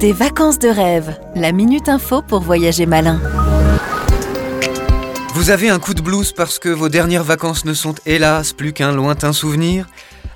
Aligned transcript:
Des 0.00 0.14
vacances 0.14 0.58
de 0.58 0.68
rêve, 0.68 1.20
la 1.34 1.52
Minute 1.52 1.90
Info 1.90 2.22
pour 2.22 2.40
voyager 2.40 2.86
malin. 2.86 3.20
Vous 5.34 5.50
avez 5.50 5.68
un 5.68 5.78
coup 5.78 5.92
de 5.92 6.00
blues 6.00 6.32
parce 6.32 6.58
que 6.58 6.70
vos 6.70 6.88
dernières 6.88 7.22
vacances 7.22 7.66
ne 7.66 7.74
sont 7.74 7.94
hélas 8.06 8.54
plus 8.54 8.72
qu'un 8.72 8.92
lointain 8.92 9.34
souvenir? 9.34 9.86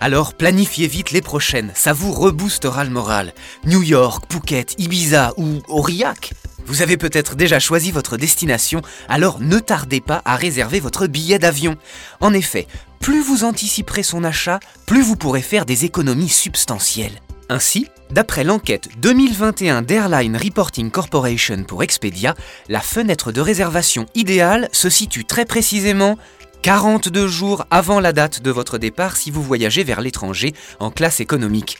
Alors 0.00 0.34
planifiez 0.34 0.86
vite 0.86 1.12
les 1.12 1.22
prochaines, 1.22 1.70
ça 1.74 1.94
vous 1.94 2.12
reboostera 2.12 2.84
le 2.84 2.90
moral. 2.90 3.32
New 3.64 3.82
York, 3.82 4.26
Phuket, 4.30 4.74
Ibiza 4.76 5.32
ou 5.38 5.62
Aurillac? 5.68 6.34
Vous 6.66 6.82
avez 6.82 6.98
peut-être 6.98 7.34
déjà 7.34 7.58
choisi 7.58 7.90
votre 7.90 8.18
destination, 8.18 8.82
alors 9.08 9.40
ne 9.40 9.58
tardez 9.60 10.02
pas 10.02 10.20
à 10.26 10.36
réserver 10.36 10.78
votre 10.78 11.06
billet 11.06 11.38
d'avion. 11.38 11.76
En 12.20 12.34
effet, 12.34 12.66
plus 13.00 13.22
vous 13.22 13.44
anticiperez 13.44 14.02
son 14.02 14.24
achat, 14.24 14.60
plus 14.84 15.00
vous 15.00 15.16
pourrez 15.16 15.40
faire 15.40 15.64
des 15.64 15.86
économies 15.86 16.28
substantielles. 16.28 17.18
Ainsi, 17.48 17.88
d'après 18.10 18.42
l'enquête 18.42 18.88
2021 18.98 19.82
d'Airline 19.82 20.36
Reporting 20.36 20.90
Corporation 20.90 21.64
pour 21.64 21.82
Expedia, 21.82 22.34
la 22.68 22.80
fenêtre 22.80 23.32
de 23.32 23.40
réservation 23.40 24.06
idéale 24.14 24.68
se 24.72 24.88
situe 24.88 25.24
très 25.24 25.44
précisément 25.44 26.16
42 26.62 27.28
jours 27.28 27.66
avant 27.70 28.00
la 28.00 28.14
date 28.14 28.40
de 28.40 28.50
votre 28.50 28.78
départ 28.78 29.18
si 29.18 29.30
vous 29.30 29.42
voyagez 29.42 29.84
vers 29.84 30.00
l'étranger 30.00 30.54
en 30.80 30.90
classe 30.90 31.20
économique. 31.20 31.76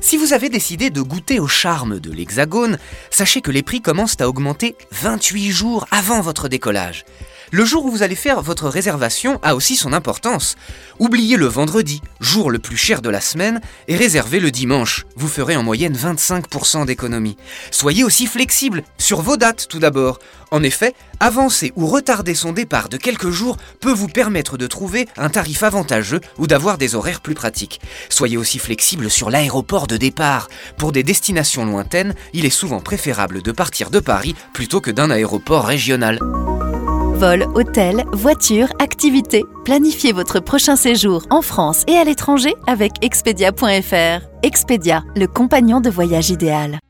Si 0.00 0.16
vous 0.16 0.32
avez 0.32 0.48
décidé 0.48 0.88
de 0.88 1.02
goûter 1.02 1.38
au 1.38 1.46
charme 1.46 2.00
de 2.00 2.10
l'Hexagone, 2.10 2.78
sachez 3.10 3.42
que 3.42 3.50
les 3.50 3.62
prix 3.62 3.82
commencent 3.82 4.20
à 4.20 4.28
augmenter 4.28 4.74
28 4.92 5.50
jours 5.50 5.86
avant 5.90 6.22
votre 6.22 6.48
décollage. 6.48 7.04
Le 7.54 7.66
jour 7.66 7.84
où 7.84 7.90
vous 7.90 8.02
allez 8.02 8.14
faire 8.14 8.40
votre 8.40 8.66
réservation 8.66 9.38
a 9.42 9.54
aussi 9.54 9.76
son 9.76 9.92
importance. 9.92 10.56
Oubliez 10.98 11.36
le 11.36 11.44
vendredi, 11.44 12.00
jour 12.18 12.50
le 12.50 12.58
plus 12.58 12.78
cher 12.78 13.02
de 13.02 13.10
la 13.10 13.20
semaine, 13.20 13.60
et 13.88 13.96
réservez 13.96 14.40
le 14.40 14.50
dimanche. 14.50 15.04
Vous 15.16 15.28
ferez 15.28 15.54
en 15.54 15.62
moyenne 15.62 15.94
25% 15.94 16.86
d'économie. 16.86 17.36
Soyez 17.70 18.04
aussi 18.04 18.26
flexible 18.26 18.84
sur 18.96 19.20
vos 19.20 19.36
dates 19.36 19.66
tout 19.68 19.80
d'abord. 19.80 20.18
En 20.50 20.62
effet, 20.62 20.94
avancer 21.20 21.74
ou 21.76 21.86
retarder 21.86 22.34
son 22.34 22.54
départ 22.54 22.88
de 22.88 22.96
quelques 22.96 23.28
jours 23.28 23.58
peut 23.80 23.92
vous 23.92 24.08
permettre 24.08 24.56
de 24.56 24.66
trouver 24.66 25.06
un 25.18 25.28
tarif 25.28 25.62
avantageux 25.62 26.22
ou 26.38 26.46
d'avoir 26.46 26.78
des 26.78 26.94
horaires 26.94 27.20
plus 27.20 27.34
pratiques. 27.34 27.82
Soyez 28.08 28.38
aussi 28.38 28.58
flexible 28.60 29.10
sur 29.10 29.28
l'aéroport 29.28 29.86
de 29.86 29.98
départ. 29.98 30.48
Pour 30.78 30.90
des 30.90 31.02
destinations 31.02 31.66
lointaines, 31.66 32.14
il 32.32 32.46
est 32.46 32.50
souvent 32.50 32.80
préférable 32.80 33.42
de 33.42 33.52
partir 33.52 33.90
de 33.90 34.00
Paris 34.00 34.34
plutôt 34.54 34.80
que 34.80 34.90
d'un 34.90 35.10
aéroport 35.10 35.66
régional. 35.66 36.18
Vol, 37.22 37.46
hôtel, 37.54 38.02
voiture, 38.12 38.66
activités. 38.80 39.44
Planifiez 39.64 40.10
votre 40.10 40.40
prochain 40.40 40.74
séjour 40.74 41.24
en 41.30 41.40
France 41.40 41.84
et 41.86 41.92
à 41.92 42.02
l'étranger 42.02 42.52
avec 42.66 42.94
Expedia.fr. 43.00 44.26
Expedia, 44.42 45.04
le 45.14 45.28
compagnon 45.28 45.80
de 45.80 45.88
voyage 45.88 46.30
idéal. 46.30 46.80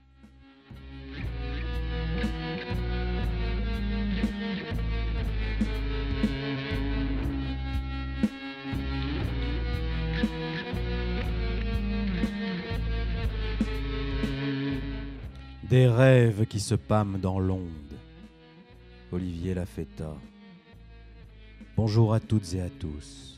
Des 15.65 15.87
rêves 15.87 16.47
qui 16.47 16.59
se 16.59 16.75
pâment 16.75 17.19
dans 17.19 17.39
l'onde. 17.39 17.82
Olivier 19.13 19.53
Lafetta. 19.53 20.17
Bonjour 21.77 22.15
à 22.15 22.21
toutes 22.21 22.55
et 22.55 22.63
à 22.63 22.71
tous. 22.71 23.32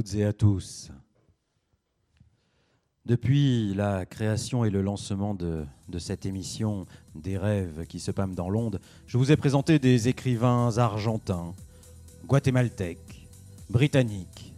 Toutes 0.00 0.14
et 0.14 0.24
à 0.24 0.32
tous. 0.32 0.90
Depuis 3.04 3.74
la 3.74 4.06
création 4.06 4.64
et 4.64 4.70
le 4.70 4.80
lancement 4.80 5.34
de, 5.34 5.66
cette 5.98 6.24
émission 6.24 6.86
Des 7.14 7.36
rêves 7.36 7.84
qui 7.86 8.00
se 8.00 8.10
pâment 8.10 8.34
dans 8.34 8.48
l'onde, 8.48 8.80
je 9.06 9.18
vous 9.18 9.30
ai 9.30 9.36
présenté 9.36 9.78
des 9.78 10.08
écrivains 10.08 10.78
argentins, 10.78 11.52
guatémaltèques, 12.26 13.28
britanniques 13.68 14.54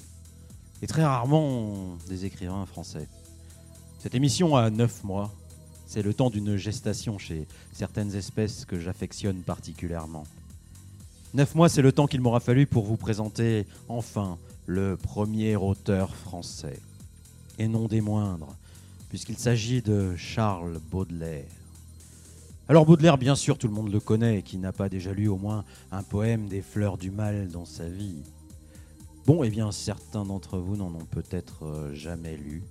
et 0.81 0.87
très 0.87 1.03
rarement 1.03 1.97
des 2.09 2.25
écrivains 2.25 2.65
français. 2.65 3.09
Cette 3.99 4.15
émission 4.15 4.55
a 4.55 4.71
neuf 4.71 5.03
mois. 5.03 5.33
C'est 5.87 6.03
le 6.03 6.15
temps 6.15 6.31
d'une 6.31 6.55
gestation 6.55 7.19
chez 7.19 7.49
certaines 7.73 8.15
espèces 8.15 8.65
que 8.65 8.79
j'affectionne 8.79 9.43
particulièrement. 9.43 10.23
Neuf 11.35 11.57
mois, 11.57 11.69
c'est 11.69 11.83
le 11.83 11.91
temps 11.91 12.07
qu'il 12.07 12.21
m'aura 12.21 12.39
fallu 12.39 12.69
pour 12.69 12.85
vous 12.85 12.97
présenter 12.97 13.67
enfin 13.89 14.39
le 14.67 14.97
premier 14.97 15.57
auteur 15.57 16.15
français 16.15 16.81
et 17.59 17.69
non 17.69 17.87
des 17.87 18.01
moindres, 18.01 18.55
puisqu'il 19.09 19.37
s'agit 19.37 19.83
de 19.83 20.15
Charles 20.17 20.79
Baudelaire. 20.91 21.45
Alors 22.69 22.87
Baudelaire, 22.87 23.19
bien 23.19 23.35
sûr, 23.35 23.59
tout 23.59 23.69
le 23.69 23.75
monde 23.75 23.93
le 23.93 24.01
connaît, 24.01 24.43
qui 24.43 24.57
n'a 24.57 24.73
pas 24.73 24.89
déjà 24.89 25.13
lu 25.13 25.29
au 25.29 25.37
moins 25.37 25.65
un 25.91 26.03
poème 26.03 26.49
des 26.49 26.63
fleurs 26.63 26.97
du 26.97 27.11
mal 27.11 27.49
dans 27.49 27.67
sa 27.67 27.89
vie. 27.89 28.23
Bon, 29.27 29.45
eh 29.45 29.51
bien, 29.51 29.73
certains 29.73 30.25
d'entre 30.25 30.59
vous 30.59 30.77
n'en 30.77 30.95
ont 30.95 31.07
peut-être 31.11 31.65
euh, 31.65 31.95
jamais 31.95 32.37
lu, 32.37 32.63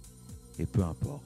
et 0.59 0.65
peu 0.65 0.83
importe. 0.83 1.21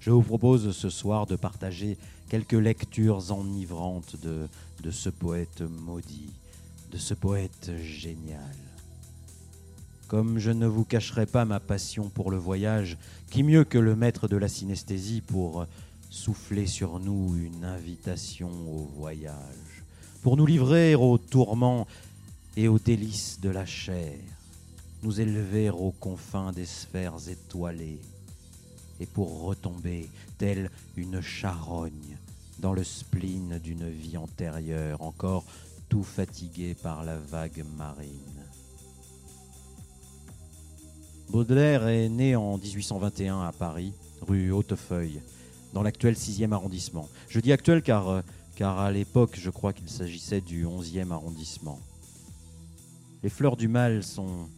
Je 0.00 0.10
vous 0.10 0.22
propose 0.22 0.74
ce 0.74 0.88
soir 0.88 1.26
de 1.26 1.36
partager 1.36 1.98
quelques 2.28 2.52
lectures 2.52 3.32
enivrantes 3.32 4.16
de, 4.22 4.48
de 4.82 4.90
ce 4.90 5.10
poète 5.10 5.62
maudit, 5.62 6.30
de 6.90 6.96
ce 6.96 7.12
poète 7.12 7.72
génial. 7.82 8.69
Comme 10.10 10.40
je 10.40 10.50
ne 10.50 10.66
vous 10.66 10.84
cacherai 10.84 11.24
pas 11.24 11.44
ma 11.44 11.60
passion 11.60 12.08
pour 12.08 12.32
le 12.32 12.36
voyage, 12.36 12.98
qui 13.30 13.44
mieux 13.44 13.62
que 13.62 13.78
le 13.78 13.94
maître 13.94 14.26
de 14.26 14.36
la 14.36 14.48
synesthésie 14.48 15.20
pour 15.20 15.66
souffler 16.10 16.66
sur 16.66 16.98
nous 16.98 17.36
une 17.36 17.64
invitation 17.64 18.50
au 18.74 18.90
voyage, 18.98 19.84
pour 20.22 20.36
nous 20.36 20.46
livrer 20.46 20.96
aux 20.96 21.16
tourments 21.16 21.86
et 22.56 22.66
aux 22.66 22.80
délices 22.80 23.38
de 23.40 23.50
la 23.50 23.64
chair, 23.64 24.18
nous 25.04 25.20
élever 25.20 25.70
aux 25.70 25.92
confins 25.92 26.50
des 26.50 26.66
sphères 26.66 27.28
étoilées, 27.28 28.00
et 28.98 29.06
pour 29.06 29.42
retomber, 29.42 30.10
telle 30.38 30.72
une 30.96 31.20
charogne, 31.20 32.18
dans 32.58 32.72
le 32.72 32.82
spleen 32.82 33.60
d'une 33.60 33.88
vie 33.88 34.16
antérieure, 34.16 35.00
encore 35.02 35.44
tout 35.88 36.02
fatigué 36.02 36.74
par 36.74 37.04
la 37.04 37.16
vague 37.16 37.64
marine. 37.78 38.39
Baudelaire 41.30 41.86
est 41.86 42.08
né 42.08 42.34
en 42.34 42.58
1821 42.58 43.42
à 43.42 43.52
Paris, 43.52 43.92
rue 44.20 44.50
Hautefeuille, 44.50 45.20
dans 45.72 45.84
l'actuel 45.84 46.14
6e 46.14 46.50
arrondissement. 46.50 47.08
Je 47.28 47.38
dis 47.38 47.52
actuel 47.52 47.82
car, 47.82 48.08
euh, 48.08 48.20
car 48.56 48.80
à 48.80 48.90
l'époque, 48.90 49.38
je 49.40 49.48
crois 49.48 49.72
qu'il 49.72 49.88
s'agissait 49.88 50.40
du 50.40 50.66
11e 50.66 51.12
arrondissement. 51.12 51.78
Les 53.22 53.28
fleurs 53.28 53.56
du 53.56 53.68
mal 53.68 54.02
sont, 54.02 54.48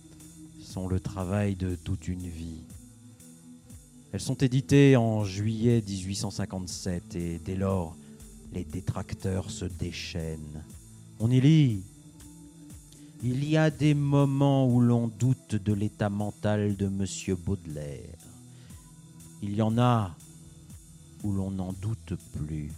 sont 0.63 0.89
le 0.89 0.99
travail 0.99 1.57
de 1.57 1.75
toute 1.75 2.09
une 2.09 2.27
vie. 2.27 2.63
Elles 4.13 4.21
sont 4.21 4.37
éditées 4.37 4.97
en 4.97 5.25
juillet 5.25 5.85
1857 5.87 7.17
et 7.17 7.39
dès 7.39 7.57
lors, 7.57 7.95
les 8.55 8.65
détracteurs 8.65 9.51
se 9.51 9.67
déchaînent. 9.67 10.65
On 11.21 11.31
y 11.31 11.41
lit 11.43 11.83
il 13.23 13.49
y 13.49 13.57
a 13.57 13.71
des 13.71 13.95
moments 13.95 14.67
où 14.67 14.81
l'on 14.81 15.09
doute 15.09 15.55
de 15.55 15.73
l'état 15.73 16.11
mental 16.11 16.77
de 16.77 16.87
M. 16.87 17.07
Baudelaire. 17.45 18.19
Il 19.43 19.55
y 19.55 19.63
en 19.63 19.79
a 19.79 20.15
où 21.23 21.33
l'on 21.33 21.51
n'en 21.51 21.73
doute 21.73 22.15
plus. 22.37 22.73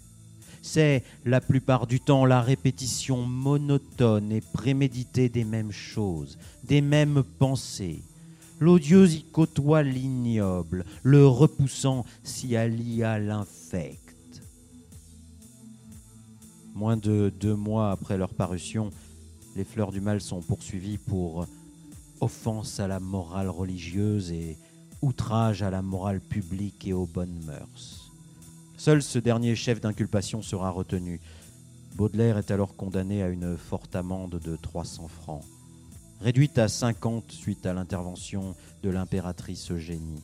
C'est 0.63 1.03
la 1.25 1.41
plupart 1.41 1.87
du 1.87 2.01
temps 2.01 2.25
la 2.25 2.41
répétition 2.41 3.27
monotone 3.27 4.33
et 4.33 4.41
préméditée 4.41 5.29
des 5.29 5.45
mêmes 5.45 5.73
choses, 5.73 6.39
des 6.65 6.81
mêmes 6.81 7.23
pensées, 7.39 8.03
L'odieux 8.61 9.11
y 9.11 9.23
côtoie 9.25 9.83
l'ignoble, 9.83 10.85
le 11.03 11.27
repoussant 11.27 12.07
s'y 12.23 12.57
allie 12.57 13.03
à 13.03 13.19
l'infect. 13.19 14.15
Moins 16.75 16.97
de 16.97 17.33
deux 17.41 17.57
mois 17.57 17.91
après 17.91 18.17
leur 18.17 18.33
parution, 18.33 18.91
les 19.57 19.65
Fleurs 19.65 19.93
du 19.93 20.01
Mal 20.01 20.21
sont 20.21 20.41
poursuivies 20.41 20.99
pour 20.99 21.47
offense 22.21 22.81
à 22.81 22.89
la 22.89 23.01
morale 23.01 23.49
religieuse 23.49 24.33
et 24.33 24.59
outrage 25.03 25.63
à 25.63 25.71
la 25.71 25.83
morale 25.83 26.21
publique 26.21 26.87
et 26.87 26.93
aux 26.93 27.07
bonnes 27.07 27.41
mœurs. 27.45 28.11
Seul 28.77 29.03
ce 29.03 29.19
dernier 29.19 29.55
chef 29.55 29.81
d'inculpation 29.81 30.43
sera 30.43 30.71
retenu. 30.71 31.21
Baudelaire 31.95 32.39
est 32.39 32.51
alors 32.51 32.75
condamné 32.75 33.23
à 33.23 33.29
une 33.29 33.57
forte 33.57 33.95
amende 33.95 34.41
de 34.43 34.57
300 34.57 35.09
francs, 35.09 35.45
réduite 36.21 36.59
à 36.59 36.69
50 36.69 37.31
suite 37.31 37.67
à 37.67 37.73
l'intervention 37.73 38.57
de 38.83 38.91
l'impératrice 38.91 39.71
Eugénie. 39.71 40.23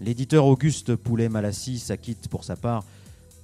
L'éditeur 0.00 0.46
Auguste 0.46 0.94
Poulet-Malassis 0.94 1.80
s'acquitte 1.80 2.28
pour 2.28 2.44
sa 2.44 2.56
part 2.56 2.84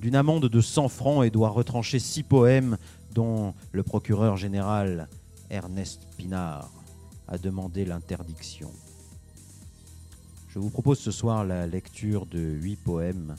d'une 0.01 0.17
amende 0.17 0.49
de 0.49 0.61
100 0.61 0.89
francs 0.89 1.25
et 1.25 1.31
doit 1.31 1.49
retrancher 1.49 1.99
six 1.99 2.23
poèmes 2.23 2.77
dont 3.15 3.55
le 3.73 3.83
procureur 3.83 4.37
général 4.37 5.09
Ernest 5.49 6.03
Pinard 6.17 6.71
a 7.29 7.39
demandé 7.39 7.85
l'interdiction. 7.85 8.71
Je 10.49 10.59
vous 10.59 10.71
propose 10.71 10.99
ce 10.99 11.11
soir 11.11 11.45
la 11.45 11.67
lecture 11.67 12.27
de 12.27 12.41
huit 12.41 12.77
poèmes, 12.77 13.37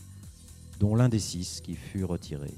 dont 0.80 0.96
l'un 0.96 1.10
des 1.10 1.20
six 1.20 1.62
qui 1.62 1.76
fut 1.76 2.04
retiré, 2.04 2.52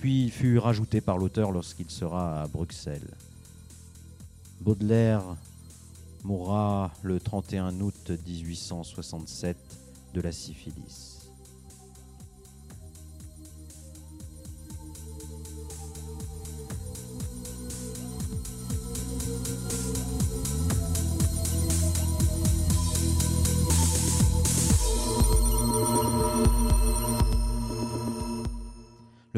puis 0.00 0.30
fut 0.30 0.58
rajouté 0.58 1.00
par 1.00 1.18
l'auteur 1.18 1.52
lorsqu'il 1.52 1.90
sera 1.90 2.42
à 2.42 2.46
Bruxelles. 2.46 3.14
Baudelaire 4.60 5.22
mourra 6.24 6.92
le 7.02 7.18
31 7.20 7.80
août 7.80 8.12
1867 8.26 9.56
de 10.14 10.20
la 10.20 10.32
syphilis. 10.32 11.11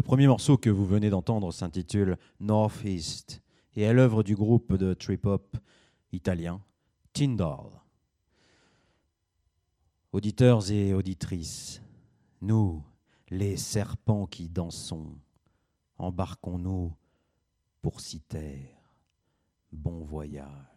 Premier 0.05 0.27
morceau 0.27 0.59
que 0.59 0.69
vous 0.69 0.85
venez 0.85 1.09
d'entendre 1.09 1.51
s'intitule 1.51 2.19
Northeast 2.39 3.43
et 3.75 3.83
est 3.83 3.95
l'œuvre 3.95 4.23
du 4.23 4.37
groupe 4.37 4.75
de 4.75 4.93
trip-hop 4.93 5.57
italien 6.13 6.61
Tyndall. 7.15 7.71
Auditeurs 10.13 10.71
et 10.71 10.93
auditrices, 10.93 11.81
nous, 12.43 12.85
les 13.31 13.57
serpents 13.57 14.27
qui 14.27 14.49
dansons, 14.49 15.17
embarquons-nous 15.97 16.93
pour 17.81 18.01
Citer. 18.01 18.71
Bon 19.73 20.05
voyage. 20.05 20.74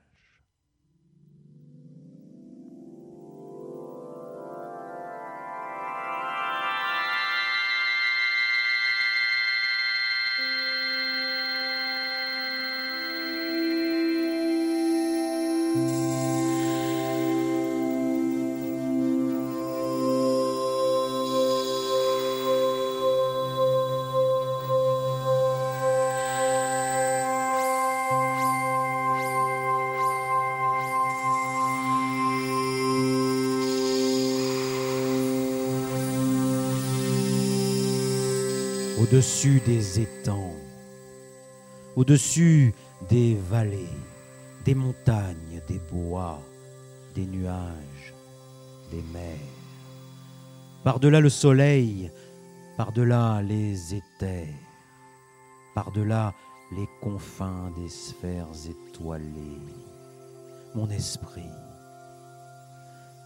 Au-dessus 39.27 39.61
des 39.65 39.99
étangs, 39.99 40.55
au-dessus 41.97 42.73
des 43.09 43.35
vallées, 43.35 43.99
des 44.63 44.73
montagnes, 44.73 45.61
des 45.67 45.81
bois, 45.91 46.41
des 47.13 47.25
nuages, 47.25 48.13
des 48.89 49.03
mers. 49.11 49.51
Par-delà 50.85 51.19
le 51.19 51.27
soleil, 51.27 52.09
par-delà 52.77 53.41
les 53.41 53.95
éthers, 53.95 54.47
par-delà 55.75 56.33
les 56.71 56.87
confins 57.01 57.73
des 57.77 57.89
sphères 57.89 58.47
étoilées, 58.65 59.61
mon 60.73 60.89
esprit. 60.89 61.51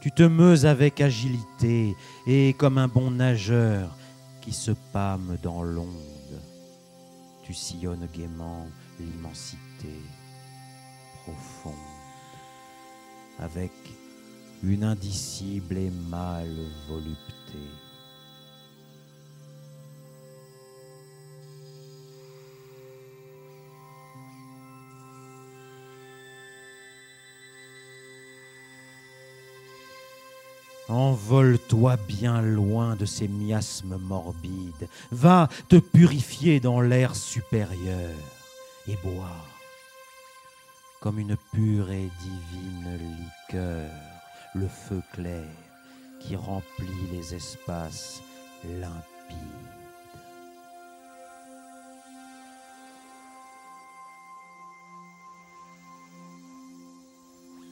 Tu 0.02 0.10
te 0.10 0.24
meus 0.24 0.66
avec 0.66 1.00
agilité 1.00 1.96
et 2.26 2.56
comme 2.58 2.80
un 2.80 2.88
bon 2.88 3.12
nageur, 3.12 3.96
qui 4.42 4.52
se 4.52 4.72
pâme 4.92 5.38
dans 5.44 5.64
l'onde. 5.64 6.42
Tu 7.44 7.54
sillonnes 7.54 8.08
gaiement 8.14 8.68
l'immensité 9.00 10.02
profonde, 11.24 11.74
avec 13.40 13.72
une 14.64 14.84
indicible 14.84 15.78
et 15.78 15.90
mâle 15.90 16.68
volupté. 16.88 17.60
Envole-toi 30.92 31.96
bien 32.08 32.42
loin 32.42 32.96
de 32.96 33.06
ces 33.06 33.28
miasmes 33.28 33.98
morbides, 33.98 34.90
va 35.12 35.48
te 35.70 35.78
purifier 35.78 36.60
dans 36.60 36.82
l'air 36.82 37.16
supérieur 37.16 38.10
et 38.88 38.98
bois 39.04 39.46
comme 41.02 41.18
une 41.18 41.36
pure 41.52 41.92
et 41.92 42.10
divine 42.22 43.00
liqueur 43.50 43.90
le 44.54 44.68
feu 44.68 45.02
clair 45.14 45.50
qui 46.20 46.36
remplit 46.36 47.08
les 47.12 47.34
espaces 47.34 48.22
limpides. 48.66 49.81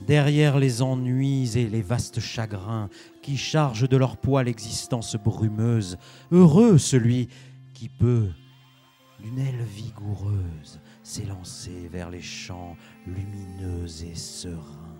Derrière 0.09 0.57
les 0.57 0.81
ennuis 0.81 1.55
et 1.55 1.67
les 1.67 1.83
vastes 1.83 2.19
chagrins 2.19 2.89
qui 3.21 3.37
chargent 3.37 3.87
de 3.87 3.95
leur 3.95 4.17
poids 4.17 4.43
l'existence 4.43 5.15
brumeuse. 5.15 5.99
Heureux 6.31 6.79
celui 6.79 7.29
qui 7.75 7.89
peut, 7.89 8.29
d'une 9.19 9.37
aile 9.37 9.61
vigoureuse, 9.61 10.79
s'élancer 11.03 11.87
vers 11.91 12.09
les 12.09 12.23
champs 12.23 12.75
lumineux 13.05 13.85
et 14.03 14.15
sereins. 14.15 14.97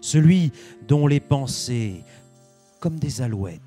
Celui 0.00 0.52
dont 0.86 1.08
les 1.08 1.18
pensées, 1.18 2.04
comme 2.78 3.00
des 3.00 3.20
alouettes, 3.20 3.60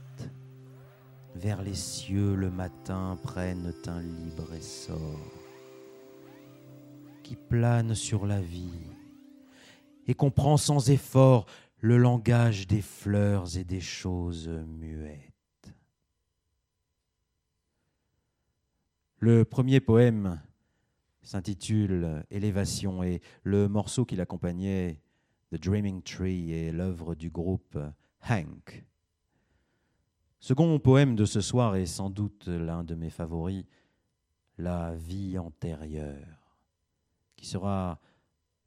vers 1.35 1.61
les 1.61 1.75
cieux 1.75 2.35
le 2.35 2.49
matin 2.49 3.17
prennent 3.21 3.73
un 3.87 3.99
libre 3.99 4.53
essor, 4.57 5.19
qui 7.21 7.35
plane 7.35 7.93
sur 7.95 8.25
la 8.25 8.39
vie 8.39 8.94
et 10.05 10.13
comprend 10.13 10.57
sans 10.57 10.89
effort 10.89 11.45
le 11.79 11.97
langage 11.97 12.67
des 12.67 12.81
fleurs 12.81 13.57
et 13.57 13.63
des 13.63 13.81
choses 13.81 14.49
muettes. 14.49 15.31
Le 19.19 19.45
premier 19.45 19.79
poème 19.79 20.41
s'intitule 21.21 22.23
Élévation 22.29 23.03
et 23.03 23.21
le 23.43 23.67
morceau 23.67 24.05
qui 24.05 24.15
l'accompagnait, 24.15 25.01
The 25.51 25.55
Dreaming 25.55 26.03
Tree, 26.03 26.51
est 26.51 26.71
l'œuvre 26.71 27.15
du 27.15 27.29
groupe 27.29 27.77
Hank. 28.29 28.85
Second 30.39 30.77
poème 30.79 31.15
de 31.15 31.25
ce 31.25 31.41
soir 31.41 31.75
est 31.75 31.87
sans 31.87 32.09
doute 32.11 32.47
l'un 32.47 32.83
de 32.83 32.93
mes 32.93 33.09
favoris, 33.09 33.65
La 34.57 34.93
vie 34.95 35.37
antérieure, 35.39 36.59
qui 37.35 37.47
sera 37.47 37.99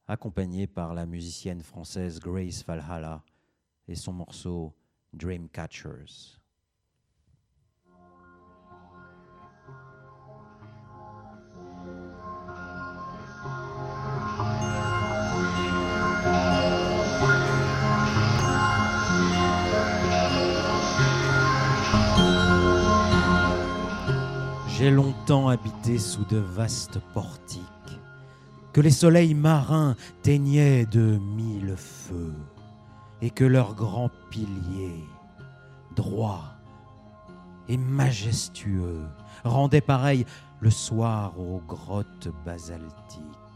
accompagné 0.08 0.66
par 0.66 0.94
la 0.94 1.04
musicienne 1.04 1.62
française 1.62 2.18
Grace 2.18 2.64
Valhalla 2.66 3.22
et 3.86 3.94
son 3.94 4.14
morceau 4.14 4.74
Dreamcatchers. 5.12 6.38
J'ai 24.68 24.90
longtemps 24.90 25.48
habité 25.48 25.98
sous 25.98 26.24
de 26.24 26.36
vastes 26.36 27.00
portiques 27.12 27.67
que 28.78 28.82
les 28.84 28.90
soleils 28.90 29.34
marins 29.34 29.96
teignaient 30.22 30.86
de 30.86 31.18
mille 31.18 31.74
feux 31.76 32.36
et 33.20 33.28
que 33.28 33.42
leurs 33.42 33.74
grands 33.74 34.12
piliers, 34.30 35.04
droits 35.96 36.54
et 37.68 37.76
majestueux, 37.76 39.02
rendaient 39.42 39.80
pareil 39.80 40.24
le 40.60 40.70
soir 40.70 41.40
aux 41.40 41.60
grottes 41.66 42.28
basaltiques. 42.46 43.47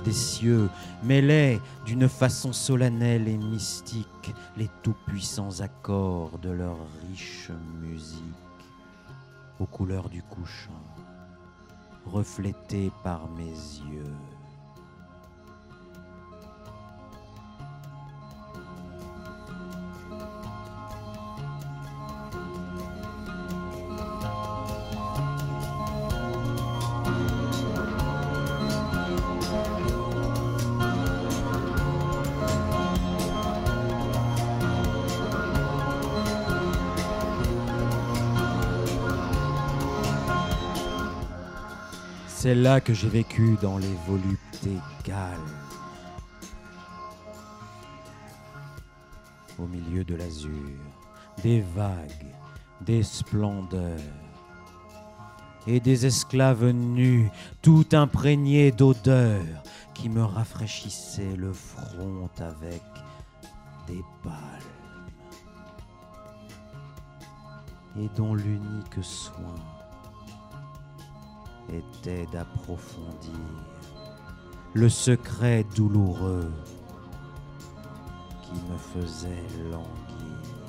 Des 0.00 0.12
cieux, 0.12 0.68
mêlaient 1.02 1.60
d'une 1.84 2.08
façon 2.08 2.52
solennelle 2.52 3.28
et 3.28 3.36
mystique 3.36 4.34
les 4.56 4.68
tout-puissants 4.82 5.60
accords 5.60 6.38
de 6.38 6.50
leur 6.50 6.78
riche 7.08 7.50
musique, 7.80 8.22
aux 9.60 9.66
couleurs 9.66 10.08
du 10.08 10.22
couchant, 10.22 10.84
reflétées 12.06 12.90
par 13.02 13.28
mes 13.30 13.44
yeux. 13.44 14.14
Que 42.80 42.94
j'ai 42.94 43.08
vécu 43.08 43.56
dans 43.60 43.78
les 43.78 43.94
voluptés 44.06 44.78
calmes, 45.04 45.58
au 49.58 49.66
milieu 49.66 50.04
de 50.04 50.14
l'azur, 50.14 50.50
des 51.42 51.60
vagues, 51.60 52.34
des 52.80 53.02
splendeurs 53.02 53.98
et 55.66 55.80
des 55.80 56.06
esclaves 56.06 56.70
nus, 56.70 57.30
tout 57.60 57.86
imprégnés 57.92 58.72
d'odeurs 58.72 59.62
qui 59.94 60.08
me 60.08 60.22
rafraîchissaient 60.22 61.36
le 61.36 61.52
front 61.52 62.30
avec 62.38 62.82
des 63.86 64.02
palmes 64.22 64.72
et 67.98 68.08
dont 68.16 68.34
l'unique 68.34 69.02
soin 69.02 69.81
était 71.68 72.26
d'approfondir 72.32 73.32
le 74.74 74.88
secret 74.88 75.64
douloureux 75.74 76.50
qui 78.42 78.54
me 78.70 78.76
faisait 78.78 79.44
languir. 79.70 80.61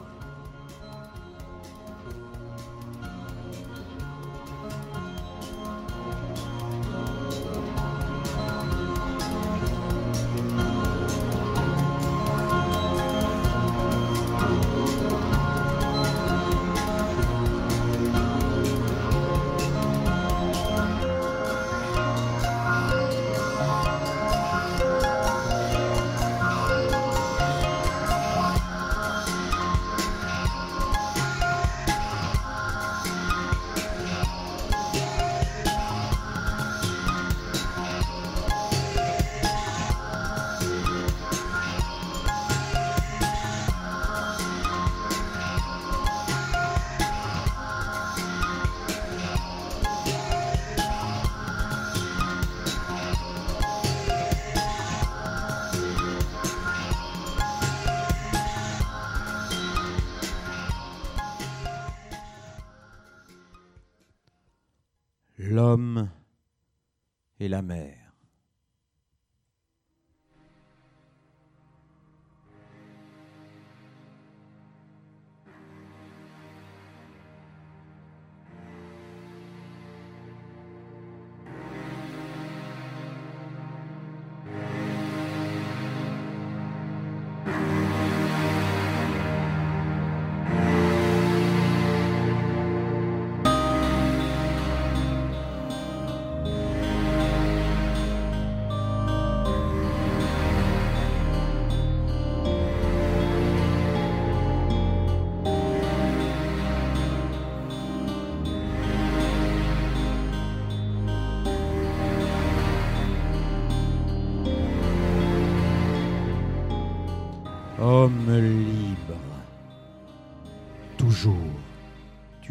Et 67.43 67.49
la 67.49 67.61
mer. 67.61 67.82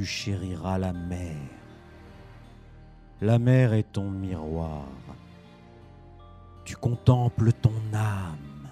Chériras 0.04 0.78
la 0.78 0.92
mer. 0.92 1.37
La 3.21 3.38
mer 3.38 3.73
est 3.73 3.92
ton 3.92 4.11
miroir. 4.11 4.88
Tu 6.64 6.76
contemples 6.76 7.52
ton 7.52 7.75
âme 7.92 8.68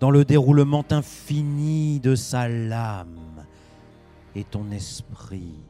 dans 0.00 0.10
le 0.10 0.24
déroulement 0.24 0.84
infini 0.90 2.00
de 2.00 2.14
sa 2.14 2.48
lame. 2.48 3.44
Et 4.34 4.44
ton 4.44 4.70
esprit 4.70 5.62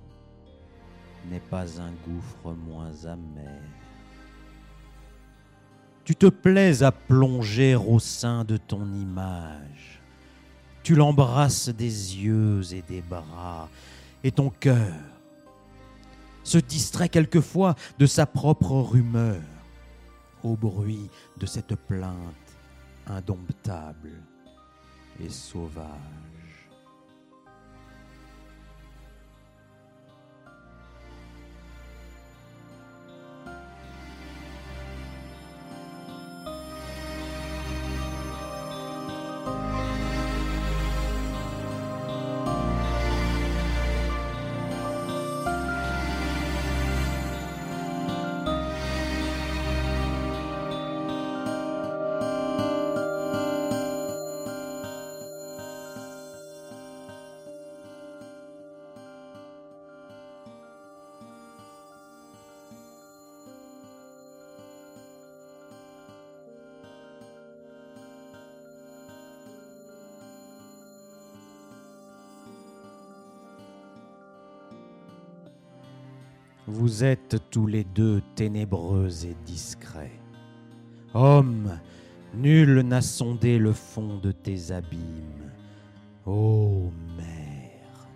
n'est 1.30 1.40
pas 1.40 1.80
un 1.80 1.92
gouffre 2.06 2.52
moins 2.52 3.04
amer. 3.04 3.60
Tu 6.04 6.14
te 6.14 6.26
plais 6.26 6.82
à 6.82 6.92
plonger 6.92 7.74
au 7.74 7.98
sein 7.98 8.44
de 8.44 8.56
ton 8.56 8.84
image. 8.92 10.00
Tu 10.82 10.94
l'embrasses 10.94 11.70
des 11.70 12.18
yeux 12.18 12.60
et 12.74 12.82
des 12.82 13.00
bras, 13.00 13.70
et 14.24 14.32
ton 14.32 14.50
cœur 14.50 14.92
se 16.42 16.58
distrait 16.58 17.08
quelquefois 17.08 17.76
de 17.98 18.06
sa 18.06 18.26
propre 18.26 18.72
rumeur 18.72 19.40
au 20.42 20.56
bruit 20.56 21.08
de 21.38 21.46
cette 21.46 21.74
plainte 21.74 22.16
indomptable 23.06 24.12
et 25.20 25.28
sauvage. 25.28 26.33
Vous 76.76 77.04
êtes 77.04 77.36
tous 77.52 77.68
les 77.68 77.84
deux 77.84 78.20
ténébreux 78.34 79.08
et 79.24 79.36
discrets. 79.46 80.18
Homme, 81.14 81.78
nul 82.34 82.80
n'a 82.80 83.00
sondé 83.00 83.58
le 83.58 83.72
fond 83.72 84.18
de 84.18 84.32
tes 84.32 84.72
abîmes. 84.72 85.52
Ô 86.26 86.90
mère, 87.16 88.08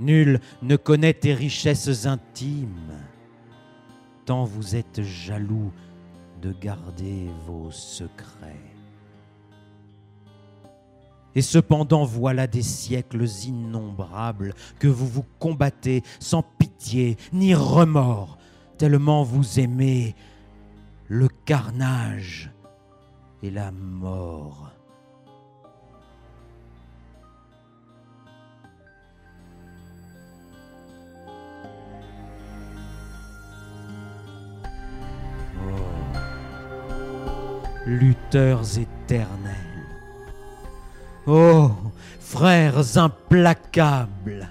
nul 0.00 0.40
ne 0.62 0.76
connaît 0.76 1.12
tes 1.12 1.34
richesses 1.34 2.06
intimes, 2.06 2.96
tant 4.24 4.44
vous 4.44 4.74
êtes 4.74 5.02
jaloux 5.02 5.70
de 6.40 6.50
garder 6.52 7.28
vos 7.46 7.70
secrets. 7.70 8.71
Et 11.34 11.42
cependant 11.42 12.04
voilà 12.04 12.46
des 12.46 12.62
siècles 12.62 13.24
innombrables 13.46 14.54
que 14.78 14.88
vous 14.88 15.06
vous 15.06 15.24
combattez 15.38 16.02
sans 16.20 16.42
pitié 16.42 17.16
ni 17.32 17.54
remords, 17.54 18.38
tellement 18.78 19.22
vous 19.22 19.58
aimez 19.58 20.14
le 21.08 21.28
carnage 21.44 22.50
et 23.42 23.50
la 23.50 23.70
mort. 23.70 24.70
Oh. 35.58 36.18
Lutteurs 37.86 38.78
éternels. 38.78 39.71
Oh, 41.26 41.70
frères 42.20 42.96
implacables. 42.96 44.48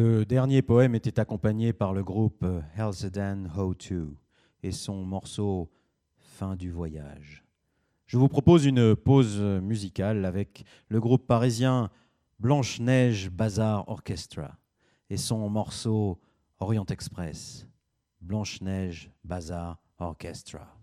Le 0.00 0.24
dernier 0.24 0.62
poème 0.62 0.94
était 0.94 1.18
accompagné 1.18 1.72
par 1.72 1.92
le 1.92 2.04
groupe 2.04 2.46
Halsedan 2.76 3.46
Ho 3.56 3.74
2 3.74 4.14
et 4.62 4.70
son 4.70 5.04
morceau 5.04 5.72
Fin 6.14 6.54
du 6.54 6.70
voyage. 6.70 7.44
Je 8.06 8.16
vous 8.16 8.28
propose 8.28 8.64
une 8.64 8.94
pause 8.94 9.40
musicale 9.40 10.24
avec 10.24 10.64
le 10.86 11.00
groupe 11.00 11.26
parisien 11.26 11.90
Blanche-Neige 12.38 13.28
Bazar 13.28 13.88
Orchestra 13.88 14.56
et 15.10 15.16
son 15.16 15.48
morceau 15.48 16.20
Orient 16.60 16.86
Express. 16.86 17.66
Blanche-Neige 18.20 19.10
Bazar 19.24 19.82
Orchestra. 19.98 20.77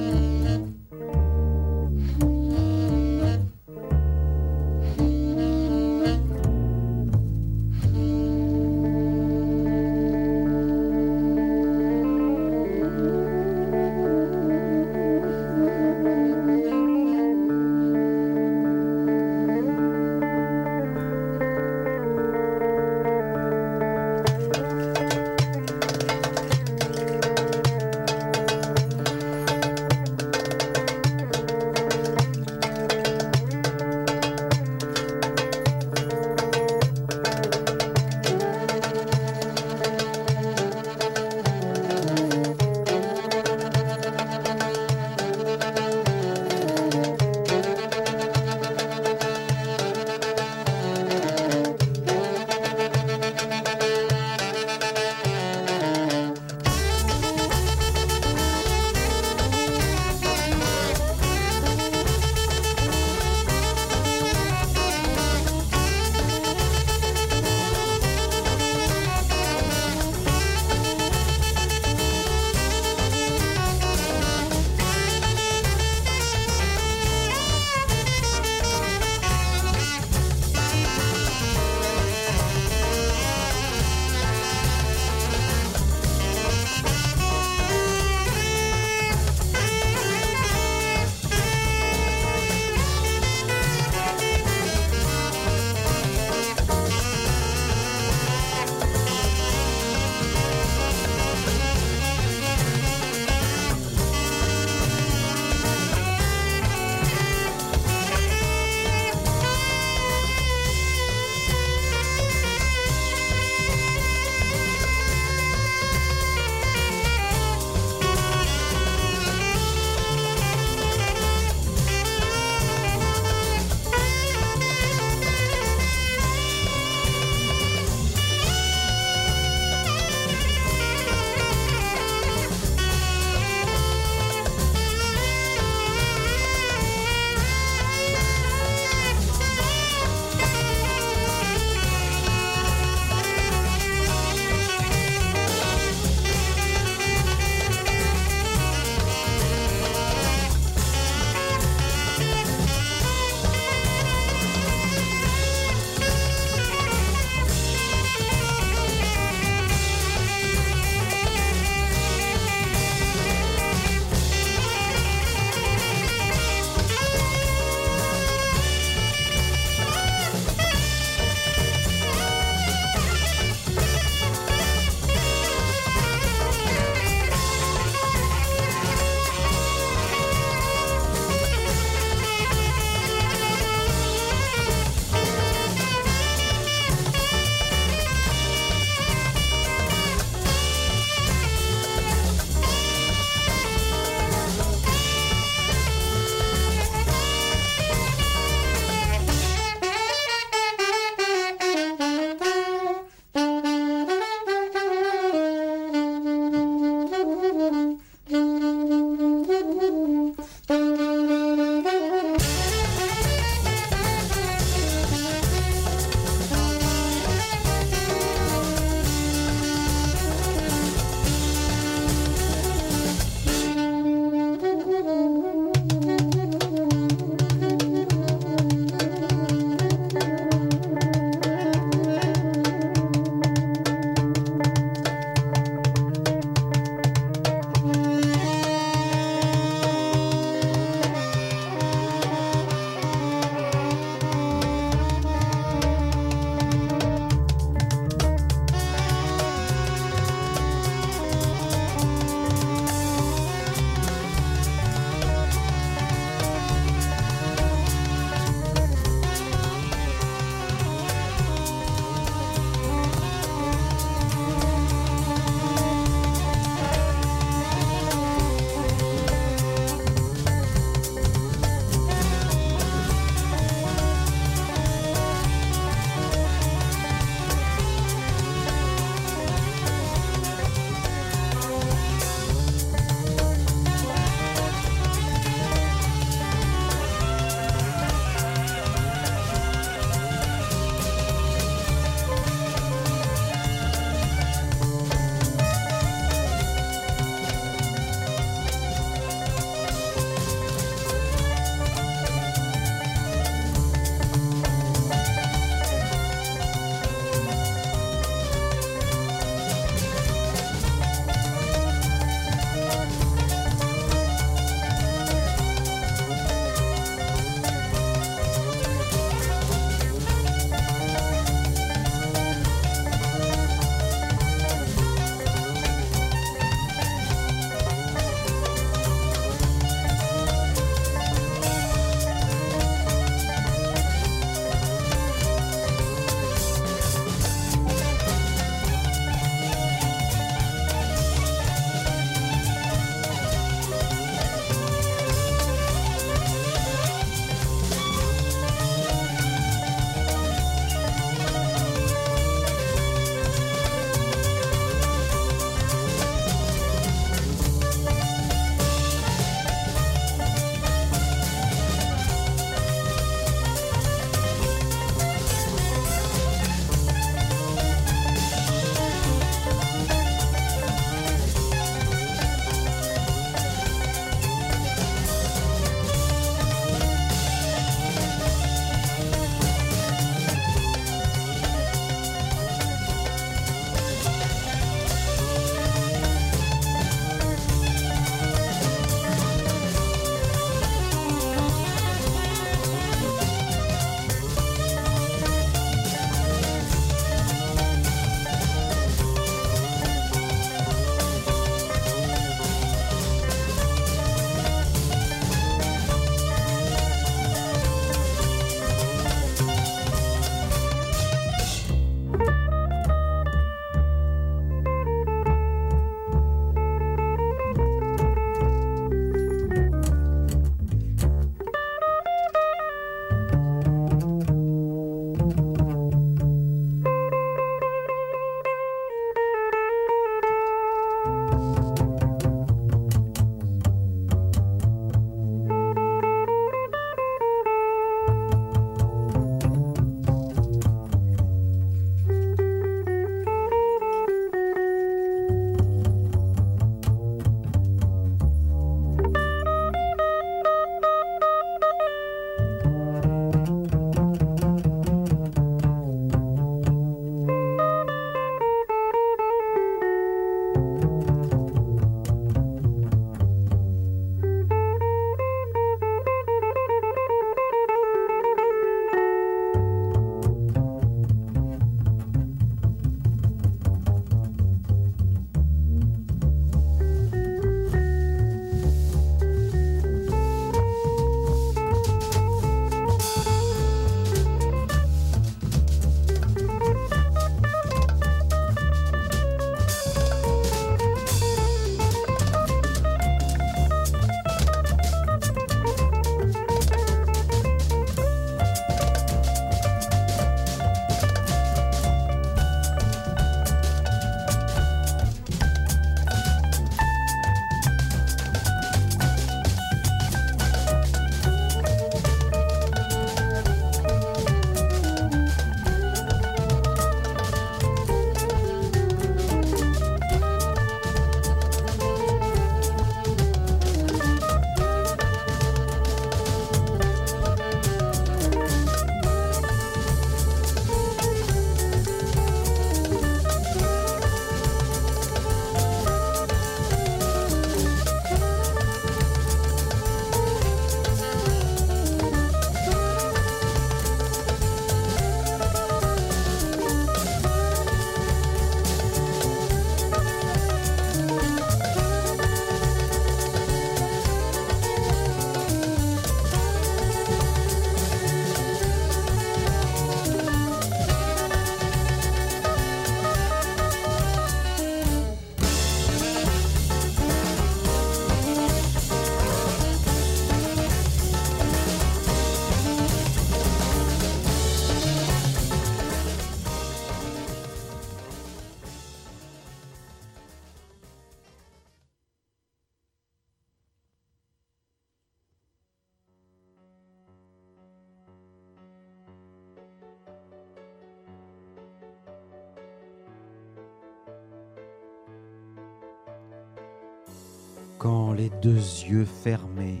Quand 598.00 598.32
les 598.32 598.48
deux 598.62 598.76
yeux 598.76 599.26
fermés, 599.26 600.00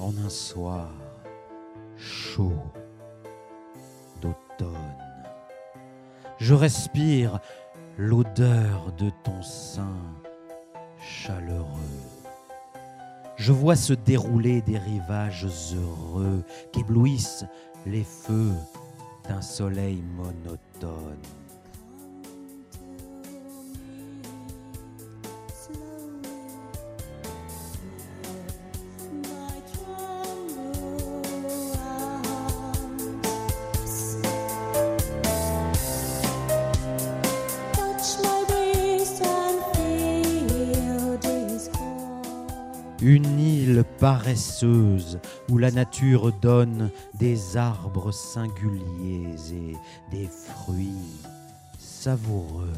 en 0.00 0.16
un 0.24 0.30
soir 0.30 0.90
chaud 1.98 2.62
d'automne, 4.22 4.96
je 6.38 6.54
respire 6.54 7.38
l'odeur 7.98 8.92
de 8.96 9.10
ton 9.24 9.42
sein 9.42 10.00
chaleureux. 10.98 11.66
Je 13.36 13.52
vois 13.52 13.76
se 13.76 13.92
dérouler 13.92 14.62
des 14.62 14.78
rivages 14.78 15.46
heureux 15.74 16.42
qu'éblouissent 16.72 17.44
les 17.84 18.04
feux 18.04 18.54
d'un 19.28 19.42
soleil 19.42 20.02
monotone. 20.16 21.37
Une 43.08 43.40
île 43.40 43.84
paresseuse 43.98 45.18
où 45.48 45.56
la 45.56 45.70
nature 45.70 46.30
donne 46.30 46.90
des 47.14 47.56
arbres 47.56 48.12
singuliers 48.12 49.34
et 49.50 49.76
des 50.14 50.26
fruits 50.26 51.22
savoureux. 51.78 52.68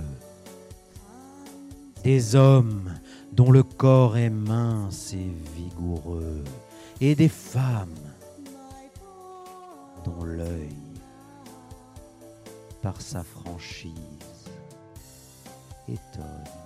Des 2.04 2.36
hommes 2.36 2.94
dont 3.32 3.50
le 3.50 3.64
corps 3.64 4.16
est 4.16 4.30
mince 4.30 5.14
et 5.14 5.34
vigoureux. 5.56 6.44
Et 7.00 7.16
des 7.16 7.28
femmes 7.28 7.88
dont 10.04 10.22
l'œil, 10.22 10.76
par 12.82 13.00
sa 13.00 13.24
franchise, 13.24 13.96
étonne. 15.88 16.59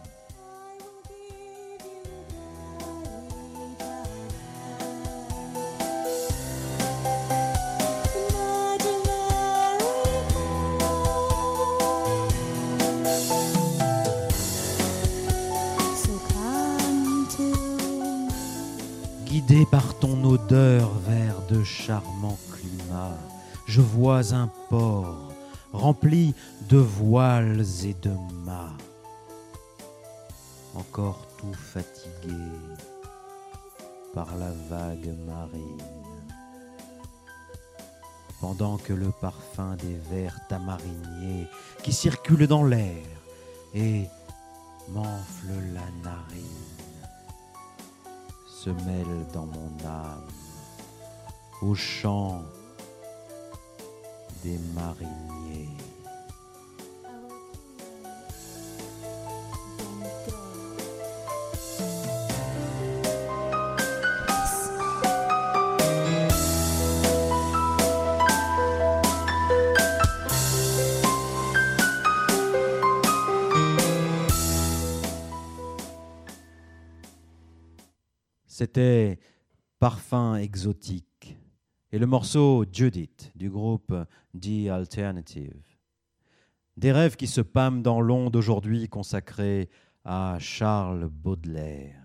Guidé 19.47 19.67
par 19.67 19.99
ton 19.99 20.25
odeur 20.25 20.91
vers 21.07 21.43
de 21.51 21.63
charmants 21.65 22.39
climats, 22.51 23.19
je 23.67 23.83
vois 23.83 24.33
un 24.33 24.49
port 24.71 25.33
rempli 25.71 26.35
de 26.71 26.79
voiles 26.79 27.63
et 27.85 27.93
de 27.93 28.13
mâts, 28.47 28.73
encore 30.75 31.27
tout 31.37 31.53
fatigué 31.53 32.39
par 34.15 34.35
la 34.37 34.51
vague 34.71 35.15
marine. 35.27 35.83
Pendant 38.41 38.79
que 38.79 38.95
le 38.95 39.11
parfum 39.21 39.77
des 39.77 39.99
vers 40.11 40.41
tamariniers 40.49 41.49
qui 41.83 41.93
circulent 41.93 42.47
dans 42.47 42.65
l'air 42.65 43.05
et 43.75 44.05
m'enfle 44.89 45.53
la 45.75 46.11
narine 46.11 46.74
se 48.65 48.71
mêle 48.71 49.27
dans 49.35 49.45
mon 49.45 49.71
âme 49.87 50.25
au 51.61 51.75
chant 51.75 52.43
des 54.43 54.59
mariniers. 54.75 55.69
C'était 78.65 79.19
Parfum 79.79 80.37
exotique 80.37 81.37
et 81.93 81.99
le 81.99 82.07
morceau 82.07 82.65
Judith 82.73 83.31
du 83.35 83.51
groupe 83.51 83.95
The 84.33 84.71
Alternative. 84.71 85.63
Des 86.79 86.91
rêves 86.91 87.17
qui 87.17 87.27
se 87.27 87.43
pâment 87.43 87.83
dans 87.83 88.01
l'onde 88.01 88.35
aujourd'hui 88.37 88.89
consacrés 88.89 89.69
à 90.03 90.39
Charles 90.41 91.11
Baudelaire. 91.11 92.04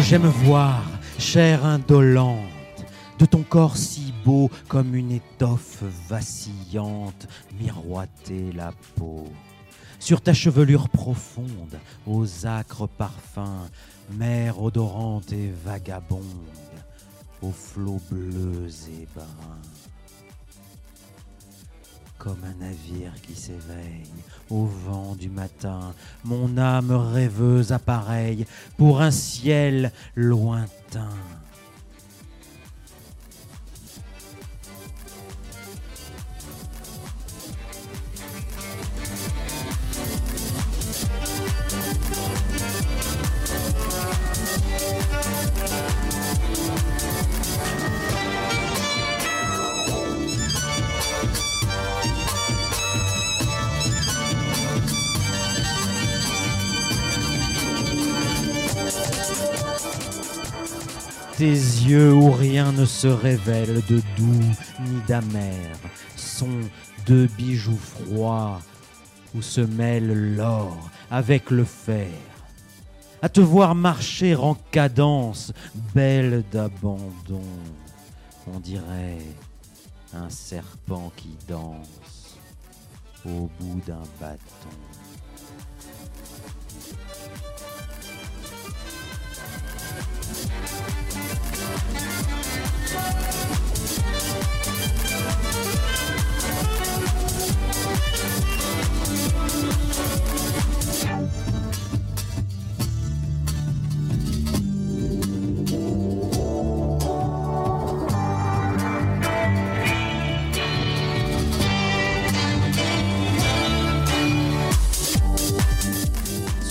J'aime 0.00 0.26
voir, 0.26 0.82
chair 1.18 1.64
indolente, 1.64 2.38
de 3.18 3.24
ton 3.24 3.42
corps 3.42 3.76
si 3.76 4.12
beau 4.24 4.50
comme 4.68 4.94
une 4.94 5.12
étoffe 5.12 5.82
vacillante, 6.08 7.26
miroiter 7.58 8.52
la 8.52 8.72
peau. 8.96 9.24
Sur 9.98 10.20
ta 10.20 10.34
chevelure 10.34 10.88
profonde, 10.88 11.78
aux 12.06 12.46
acres 12.46 12.86
parfums, 12.86 13.70
mer 14.12 14.62
odorante 14.62 15.32
et 15.32 15.52
vagabonde, 15.64 16.22
aux 17.42 17.52
flots 17.52 18.02
bleus 18.10 18.88
et 18.88 19.06
bruns 19.14 19.60
comme 22.26 22.42
un 22.42 22.64
navire 22.64 23.12
qui 23.22 23.36
s'éveille 23.36 24.10
au 24.50 24.64
vent 24.64 25.14
du 25.14 25.28
matin, 25.28 25.94
mon 26.24 26.58
âme 26.58 26.90
rêveuse 26.90 27.70
appareille 27.70 28.46
pour 28.76 29.00
un 29.00 29.12
ciel 29.12 29.92
lointain. 30.16 31.14
Ne 62.76 62.84
se 62.84 63.06
révèle 63.06 63.82
de 63.88 64.02
doux 64.16 64.44
ni 64.80 65.00
d'amer 65.08 65.72
sont 66.14 66.60
deux 67.06 67.26
bijoux 67.26 67.78
froids 67.78 68.60
où 69.34 69.40
se 69.40 69.62
mêle 69.62 70.34
l'or 70.36 70.76
avec 71.10 71.50
le 71.50 71.64
fer. 71.64 72.10
À 73.22 73.30
te 73.30 73.40
voir 73.40 73.74
marcher 73.74 74.34
en 74.34 74.54
cadence, 74.70 75.52
belle 75.94 76.44
d'abandon, 76.52 77.40
on 78.46 78.60
dirait 78.60 79.24
un 80.12 80.28
serpent 80.28 81.10
qui 81.16 81.34
danse 81.48 82.38
au 83.24 83.48
bout 83.58 83.80
d'un 83.86 84.02
bâton. 84.20 84.76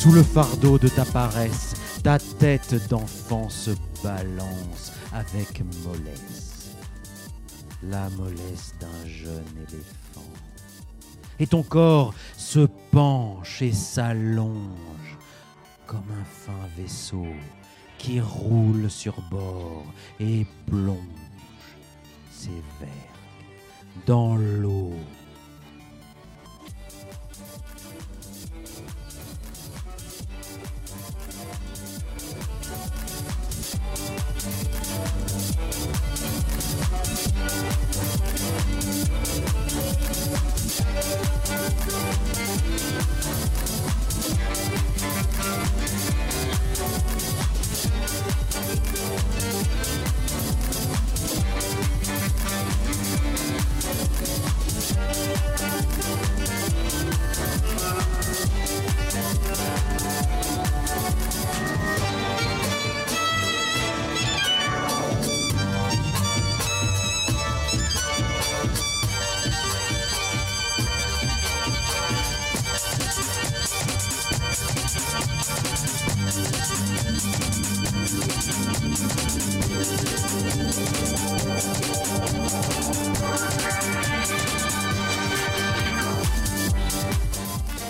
Sous 0.06 0.12
le 0.12 0.22
fardeau 0.22 0.78
de 0.78 0.88
ta 0.88 1.04
paresse, 1.04 1.74
ta 2.04 2.20
tête 2.20 2.76
d'enfant 2.90 3.50
se 3.50 3.72
balance 4.04 4.92
avec 5.12 5.64
mollesse, 5.84 6.76
la 7.82 8.08
mollesse 8.12 8.76
d'un 8.80 9.08
jeune 9.08 9.66
éléphant. 9.68 10.30
Et 11.40 11.48
ton 11.48 11.64
corps 11.64 12.14
se 12.38 12.68
penche 12.92 13.64
et 13.64 13.72
s'allonge 13.72 15.18
comme 15.88 16.12
un 16.12 16.26
fin 16.26 16.70
vaisseau 16.78 17.26
qui 17.98 18.22
roule 18.22 18.92
sur 18.92 19.20
bord 19.32 19.86
et 20.20 20.46
plonge 20.68 21.00
ses 22.32 22.62
verres 22.80 24.06
dans 24.06 24.36
l'eau. 24.36 24.94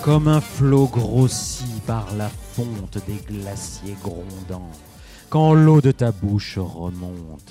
Comme 0.06 0.28
un 0.28 0.40
flot 0.40 0.86
grossi 0.86 1.80
par 1.84 2.14
la 2.14 2.28
fonte 2.28 2.96
des 3.08 3.16
glaciers 3.26 3.96
grondants, 4.04 4.70
quand 5.30 5.52
l'eau 5.52 5.80
de 5.80 5.90
ta 5.90 6.12
bouche 6.12 6.58
remonte 6.58 7.50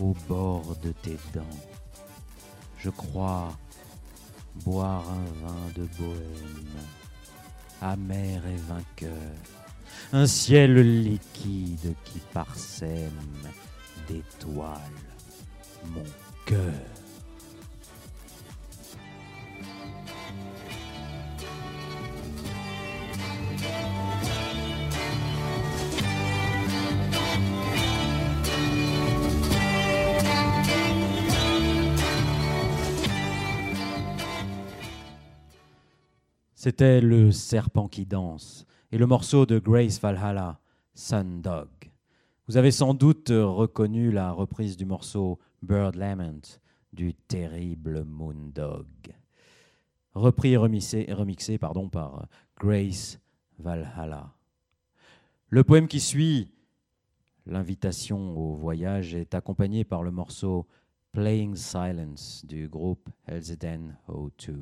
au 0.00 0.14
bord 0.28 0.76
de 0.84 0.92
tes 0.92 1.18
dents. 1.34 1.58
Je 2.78 2.90
crois 2.90 3.48
boire 4.64 5.02
un 5.10 5.44
vin 5.44 5.72
de 5.74 5.88
bohème, 5.98 6.78
amer 7.82 8.42
et 8.46 8.60
vainqueur, 8.68 9.34
un 10.12 10.28
ciel 10.28 11.02
liquide 11.02 11.94
qui 12.04 12.20
parsème 12.32 13.10
d'étoiles 14.06 14.78
mon 15.92 16.04
cœur. 16.46 16.97
C'était 36.60 37.00
le 37.00 37.30
serpent 37.30 37.86
qui 37.86 38.04
danse 38.04 38.66
et 38.90 38.98
le 38.98 39.06
morceau 39.06 39.46
de 39.46 39.60
Grace 39.60 40.00
Valhalla, 40.00 40.58
Sun 40.92 41.40
Dog. 41.40 41.68
Vous 42.48 42.56
avez 42.56 42.72
sans 42.72 42.94
doute 42.94 43.28
reconnu 43.28 44.10
la 44.10 44.32
reprise 44.32 44.76
du 44.76 44.84
morceau 44.84 45.38
Bird 45.62 45.94
Lament 45.94 46.58
du 46.92 47.14
terrible 47.14 48.02
Moondog. 48.02 48.88
Repris 50.14 50.54
et 50.54 50.56
remixé, 50.56 51.58
pardon, 51.58 51.88
par 51.88 52.26
Grace 52.58 53.20
Valhalla. 53.60 54.34
Le 55.50 55.62
poème 55.62 55.86
qui 55.86 56.00
suit, 56.00 56.50
l'invitation 57.46 58.36
au 58.36 58.56
voyage, 58.56 59.14
est 59.14 59.36
accompagné 59.36 59.84
par 59.84 60.02
le 60.02 60.10
morceau 60.10 60.66
Playing 61.12 61.54
Silence 61.54 62.44
du 62.44 62.66
groupe 62.66 63.08
Elzeden 63.28 63.96
O2. 64.08 64.56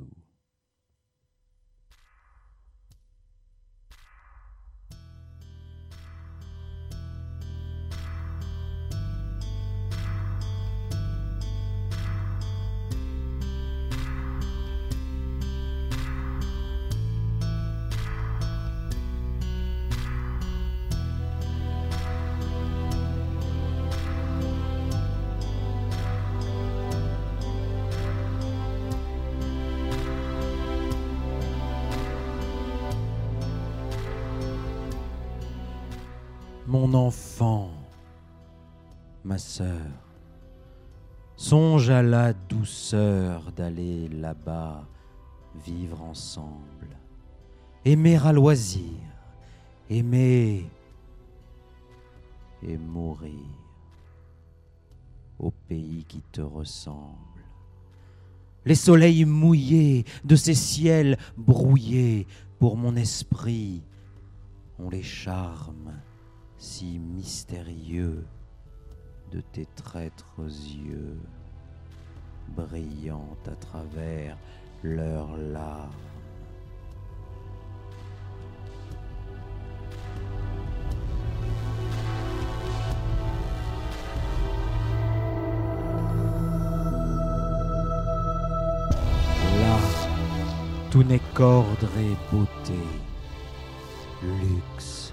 À 41.91 42.03
la 42.03 42.33
douceur 42.33 43.53
d'aller 43.53 44.09
là-bas 44.09 44.87
vivre 45.65 46.03
ensemble, 46.03 46.97
aimer 47.85 48.17
à 48.17 48.33
loisir, 48.33 48.99
aimer 49.89 50.69
et 52.63 52.77
mourir 52.77 53.33
au 55.39 55.51
pays 55.51 56.05
qui 56.05 56.23
te 56.33 56.41
ressemble. 56.41 57.17
Les 58.65 58.75
soleils 58.75 59.25
mouillés 59.25 60.05
de 60.25 60.35
ces 60.35 60.55
ciels 60.55 61.19
brouillés 61.37 62.27
pour 62.59 62.77
mon 62.77 62.97
esprit 62.97 63.83
ont 64.79 64.91
les 64.91 65.03
charmes 65.03 65.95
si 66.59 66.99
mystérieux 66.99 68.27
de 69.31 69.41
tes 69.41 69.67
traîtres 69.67 70.41
yeux, 70.41 71.19
brillant 72.49 73.37
à 73.47 73.55
travers 73.57 74.37
leurs 74.83 75.37
larmes. 75.37 75.91
Là, 89.61 89.79
tout 90.91 91.03
n'est 91.03 91.21
qu'ordre 91.35 91.89
et 91.99 92.35
beauté, 92.35 92.81
luxe 94.23 95.13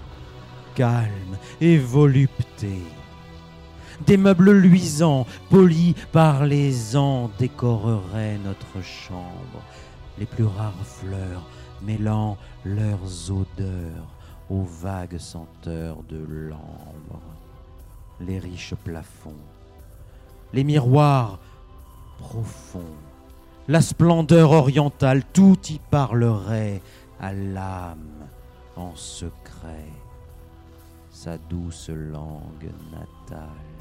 calme 0.74 1.38
et 1.60 1.78
volupté. 1.78 2.82
Des 4.06 4.18
meubles 4.18 4.52
luisants, 4.52 5.26
polis 5.48 5.94
par 6.12 6.44
les 6.44 6.94
ans, 6.94 7.30
décoreraient 7.38 8.38
notre 8.44 8.84
chambre. 8.84 9.62
Les 10.18 10.26
plus 10.26 10.44
rares 10.44 10.84
fleurs 10.84 11.42
mêlant 11.82 12.36
leurs 12.64 13.30
odeurs 13.30 14.08
aux 14.50 14.62
vagues 14.62 15.18
senteurs 15.18 16.02
de 16.08 16.22
l'ambre. 16.28 17.22
Les 18.20 18.38
riches 18.38 18.74
plafonds, 18.84 19.32
les 20.52 20.64
miroirs 20.64 21.38
profonds, 22.18 22.96
la 23.68 23.80
splendeur 23.80 24.50
orientale, 24.50 25.22
tout 25.32 25.58
y 25.70 25.80
parlerait 25.90 26.82
à 27.20 27.32
l'âme 27.32 28.28
en 28.76 28.94
secret 28.94 29.88
sa 31.10 31.38
douce 31.38 31.88
langue 31.88 32.70
natale. 32.92 33.73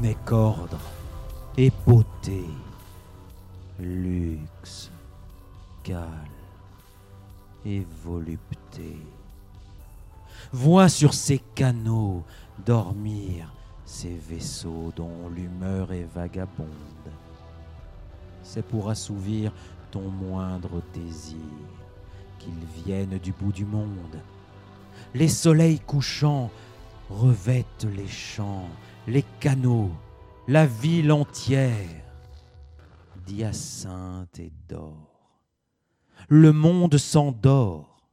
N'est 0.00 0.16
qu'ordre 0.24 0.80
et 1.56 1.70
beauté, 1.86 2.44
luxe, 3.78 4.90
calme 5.82 6.10
et 7.64 7.86
volupté. 8.02 8.96
Vois 10.52 10.88
sur 10.88 11.14
ces 11.14 11.38
canaux 11.38 12.22
dormir 12.64 13.52
ces 13.84 14.16
vaisseaux 14.16 14.92
dont 14.96 15.28
l'humeur 15.28 15.92
est 15.92 16.08
vagabonde. 16.14 16.68
C'est 18.42 18.66
pour 18.66 18.88
assouvir 18.88 19.52
ton 19.90 20.08
moindre 20.08 20.82
désir 20.92 21.36
qu'ils 22.38 22.84
viennent 22.84 23.18
du 23.18 23.32
bout 23.32 23.52
du 23.52 23.64
monde. 23.64 24.20
Les 25.14 25.28
soleils 25.28 25.80
couchants 25.80 26.50
revêtent 27.10 27.86
les 27.94 28.08
champs, 28.08 28.68
les 29.06 29.22
canaux, 29.40 29.90
la 30.48 30.66
ville 30.66 31.12
entière 31.12 32.04
d'hyacinthe 33.26 34.38
et 34.38 34.52
d'or. 34.68 35.40
Le 36.28 36.52
monde 36.52 36.96
s'endort 36.96 38.08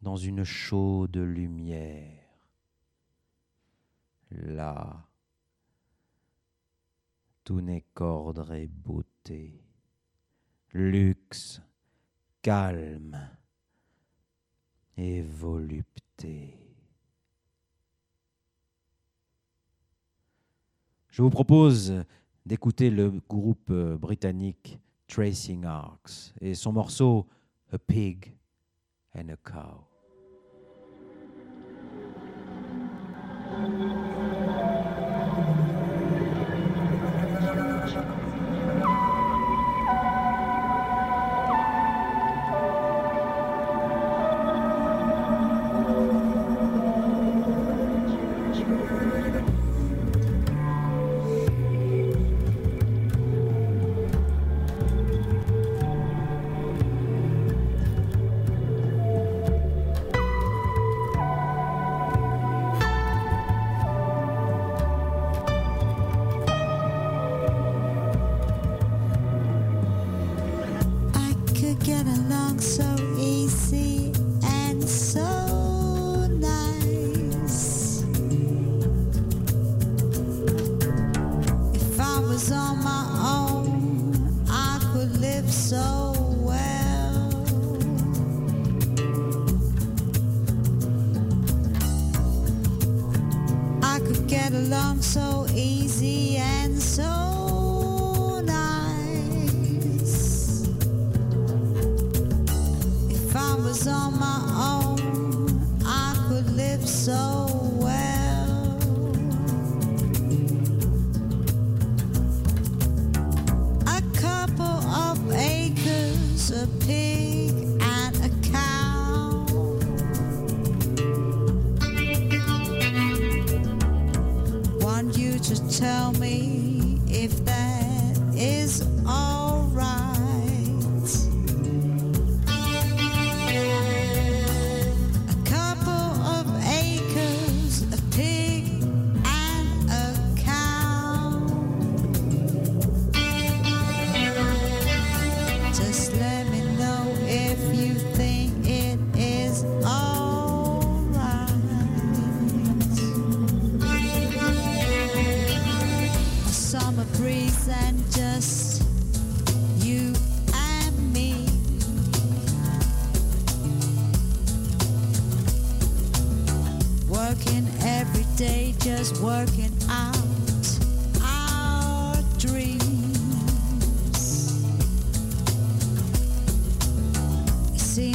dans 0.00 0.16
une 0.16 0.44
chaude 0.44 1.16
lumière. 1.16 2.18
Là, 4.30 5.06
tout 7.44 7.60
n'est 7.60 7.84
qu'ordre 7.94 8.52
et 8.54 8.66
beauté, 8.66 9.62
luxe, 10.72 11.60
calme 12.40 13.28
et 14.96 15.22
volupté. 15.22 16.61
Je 21.12 21.20
vous 21.20 21.28
propose 21.28 21.92
d'écouter 22.46 22.88
le 22.88 23.12
groupe 23.28 23.68
euh, 23.70 23.98
britannique 23.98 24.78
Tracing 25.06 25.66
Arcs 25.66 26.32
et 26.40 26.54
son 26.54 26.72
morceau 26.72 27.26
A 27.70 27.76
Pig 27.76 28.34
and 29.14 29.28
a 29.28 29.36
Cow. 29.36 29.84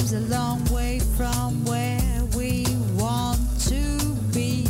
It's 0.10 0.14
a 0.14 0.22
long 0.34 0.64
way 0.74 1.00
from 1.18 1.66
where 1.66 2.24
we 2.38 2.66
want 2.96 3.42
to 3.68 4.16
be. 4.34 4.66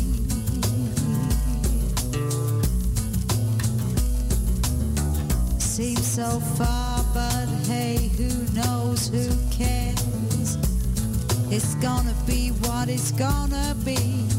Seems 5.60 6.04
so 6.04 6.40
far, 6.56 7.04
but 7.14 7.46
hey, 7.68 8.10
who 8.16 8.52
knows, 8.52 9.10
who 9.10 9.28
cares? 9.52 10.58
It's 11.52 11.76
gonna 11.76 12.16
be 12.26 12.48
what 12.66 12.88
it's 12.88 13.12
gonna 13.12 13.76
be. 13.84 14.37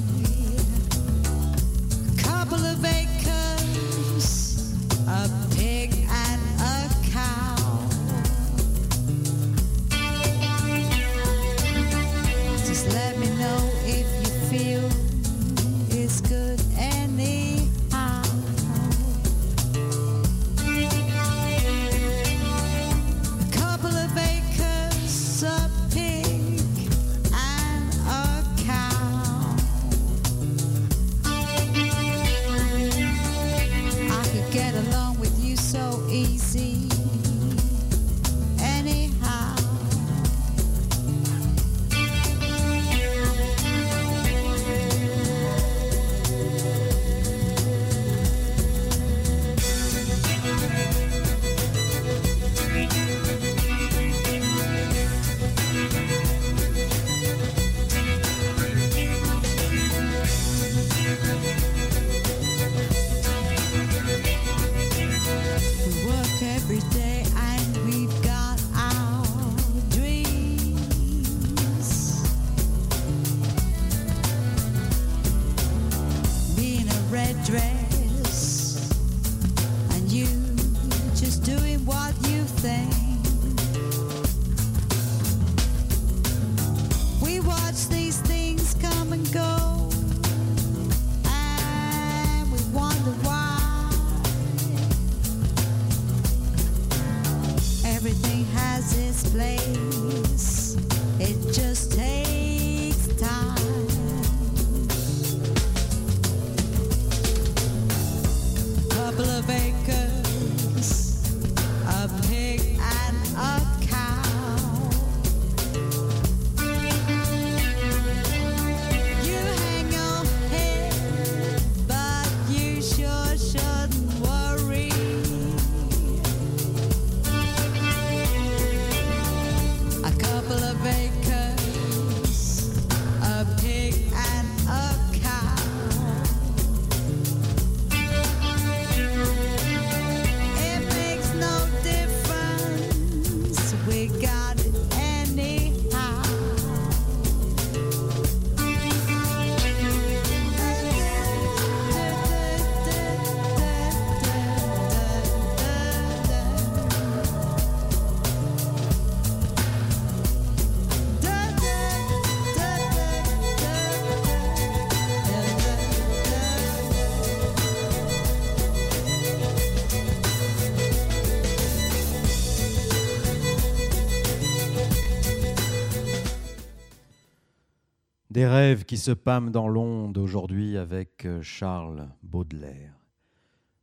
Des 178.39 178.47
rêves 178.47 178.85
qui 178.85 178.95
se 178.95 179.11
pâment 179.11 179.51
dans 179.51 179.67
l'onde 179.67 180.17
aujourd'hui 180.17 180.77
avec 180.77 181.25
euh, 181.25 181.41
Charles 181.41 182.07
Baudelaire. 182.23 182.93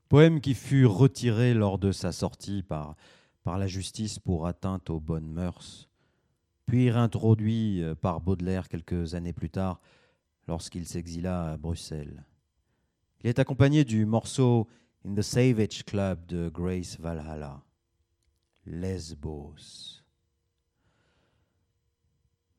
Poème 0.09 0.41
qui 0.41 0.55
fut 0.55 0.87
retiré 0.87 1.53
lors 1.53 1.79
de 1.79 1.93
sa 1.93 2.11
sortie 2.11 2.63
par, 2.63 2.97
par 3.45 3.59
la 3.59 3.67
justice 3.67 4.19
pour 4.19 4.47
atteinte 4.47 4.89
aux 4.89 4.99
bonnes 4.99 5.31
mœurs, 5.31 5.91
puis 6.65 6.91
réintroduit 6.91 7.83
euh, 7.83 7.95
par 7.95 8.23
Baudelaire 8.23 8.71
quelques 8.71 9.15
années 9.15 9.35
plus 9.35 9.51
tard 9.51 9.79
lorsqu'il 10.49 10.87
s'exila 10.87 11.51
à 11.51 11.57
Bruxelles. 11.59 12.25
Il 13.21 13.29
est 13.29 13.39
accompagné 13.39 13.85
du 13.85 14.07
morceau 14.07 14.69
In 15.07 15.13
the 15.13 15.21
Savage 15.21 15.85
Club 15.85 16.25
de 16.25 16.49
Grace 16.49 16.99
Valhalla, 16.99 17.61
Lesbos. 18.65 19.96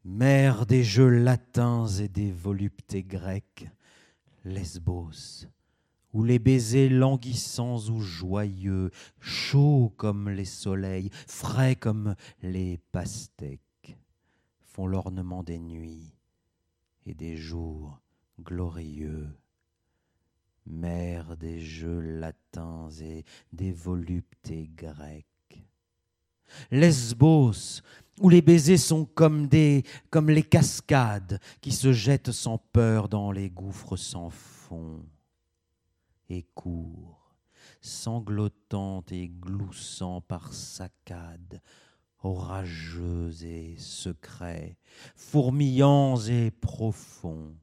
Mère 0.10 0.66
des 0.66 0.86
jeux 0.86 1.10
latins 1.10 1.86
et 1.86 2.08
des 2.08 2.32
voluptés 2.32 3.04
grecques, 3.04 3.68
Lesbos, 4.46 5.48
où 6.14 6.24
les 6.24 6.40
baisers 6.40 6.90
languissants 6.90 7.90
ou 7.90 8.00
joyeux, 8.00 8.90
chauds 9.20 9.94
comme 9.98 10.30
les 10.30 10.46
soleils, 10.46 11.10
frais 11.28 11.76
comme 11.76 12.16
les 12.42 12.80
pastèques, 12.94 13.98
font 14.64 14.88
l'ornement 14.88 15.44
des 15.44 15.60
nuits 15.60 16.16
et 17.06 17.14
des 17.14 17.36
jours 17.36 18.00
glorieux. 18.40 19.28
Mère 20.66 21.36
des 21.36 21.60
jeux 21.60 22.00
latins 22.00 22.88
et 23.02 23.26
des 23.52 23.74
voluptés 23.74 24.72
grecques. 24.74 25.26
Lesbos, 26.72 27.82
où 28.20 28.30
les 28.30 28.42
baisers 28.42 28.78
sont 28.78 29.06
comme 29.06 29.48
des 29.48 29.84
comme 30.10 30.30
les 30.30 30.44
cascades 30.44 31.40
qui 31.62 31.72
se 31.72 31.94
jettent 31.94 32.32
sans 32.32 32.58
peur 32.58 33.10
dans 33.10 33.32
les 33.32 33.50
gouffres 33.50 33.98
sans 33.98 34.30
fond 34.30 35.06
et 36.30 36.44
courent, 36.56 37.36
sanglotant 37.82 39.04
et 39.12 39.30
gloussant 39.30 40.22
par 40.22 40.54
saccades, 40.54 41.62
orageux 42.22 43.32
et 43.44 43.78
secrets, 43.78 44.78
fourmillants 45.16 46.20
et 46.28 46.52
profonds. 46.52 47.56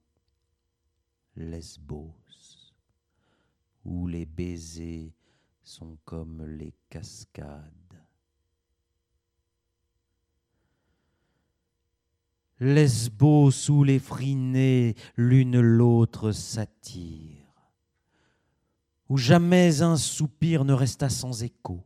Lesbos, 1.36 2.14
où 3.84 4.06
les 4.06 4.24
baisers 4.24 5.12
sont 5.64 5.98
comme 6.04 6.44
les 6.46 6.72
cascades. 6.88 7.83
Lesbos 12.64 13.50
sous 13.50 13.84
les 13.84 13.98
frinés, 13.98 14.94
l'une 15.16 15.60
l'autre 15.60 16.32
s'attire, 16.32 17.70
où 19.10 19.18
jamais 19.18 19.82
un 19.82 19.98
soupir 19.98 20.64
ne 20.64 20.72
resta 20.72 21.10
sans 21.10 21.42
écho, 21.42 21.84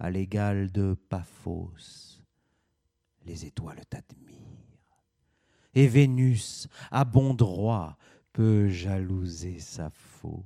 à 0.00 0.10
l'égal 0.10 0.72
de 0.72 0.94
Paphos, 1.08 1.70
les 3.24 3.46
étoiles 3.46 3.86
t'admirent, 3.88 4.34
et 5.74 5.86
Vénus, 5.86 6.66
à 6.90 7.04
bon 7.04 7.32
droit, 7.32 7.96
peut 8.32 8.68
jalouser 8.68 9.60
sa 9.60 9.90
faux. 9.90 10.44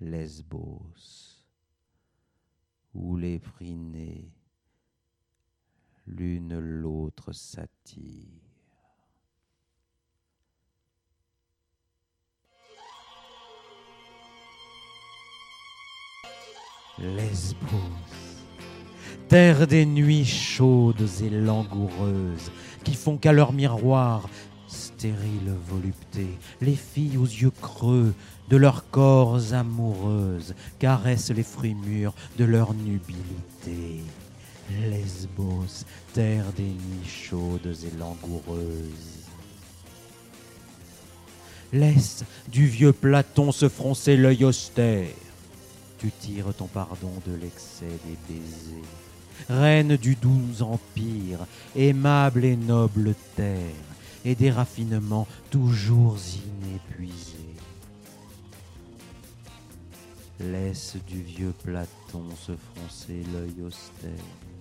Lesbos, 0.00 1.44
où 2.94 3.18
les 3.18 3.38
frinés 3.38 4.32
l'une 6.16 6.58
l'autre 6.58 7.32
s'attire. 7.32 8.28
Lesbos, 16.98 17.66
terre 19.28 19.66
des 19.66 19.86
nuits 19.86 20.24
chaudes 20.24 21.08
et 21.22 21.30
langoureuses, 21.30 22.52
qui 22.84 22.94
font 22.94 23.16
qu'à 23.16 23.32
leur 23.32 23.52
miroir, 23.52 24.28
stérile 24.68 25.56
volupté, 25.68 26.26
les 26.60 26.76
filles 26.76 27.16
aux 27.16 27.24
yeux 27.24 27.50
creux 27.50 28.14
de 28.48 28.56
leurs 28.56 28.88
corps 28.90 29.52
amoureuses 29.52 30.54
caressent 30.78 31.30
les 31.30 31.42
fruits 31.42 31.74
mûrs 31.74 32.14
de 32.38 32.44
leur 32.44 32.74
nubilité. 32.74 34.02
Lesbos, 34.88 35.84
terre 36.12 36.52
des 36.56 36.62
nuits 36.62 37.08
chaudes 37.08 37.76
et 37.84 37.98
langoureuses. 37.98 39.22
Laisse 41.72 42.24
du 42.48 42.66
vieux 42.66 42.92
Platon 42.92 43.50
se 43.50 43.68
froncer 43.68 44.16
l'œil 44.16 44.44
austère. 44.44 45.08
Tu 45.98 46.10
tires 46.10 46.52
ton 46.54 46.66
pardon 46.66 47.12
de 47.26 47.34
l'excès 47.34 47.86
des 47.86 48.18
baisers. 48.28 48.84
Reine 49.48 49.96
du 49.96 50.14
doux 50.14 50.60
empire, 50.60 51.46
aimable 51.74 52.44
et 52.44 52.56
noble 52.56 53.14
terre, 53.36 53.56
et 54.24 54.34
des 54.34 54.50
raffinements 54.50 55.26
toujours 55.50 56.16
inépuisés. 56.62 57.38
Laisse 60.40 60.96
du 61.06 61.22
vieux 61.22 61.54
Platon 61.62 62.24
se 62.36 62.52
froncer 62.52 63.22
l'œil 63.32 63.64
austère. 63.64 64.51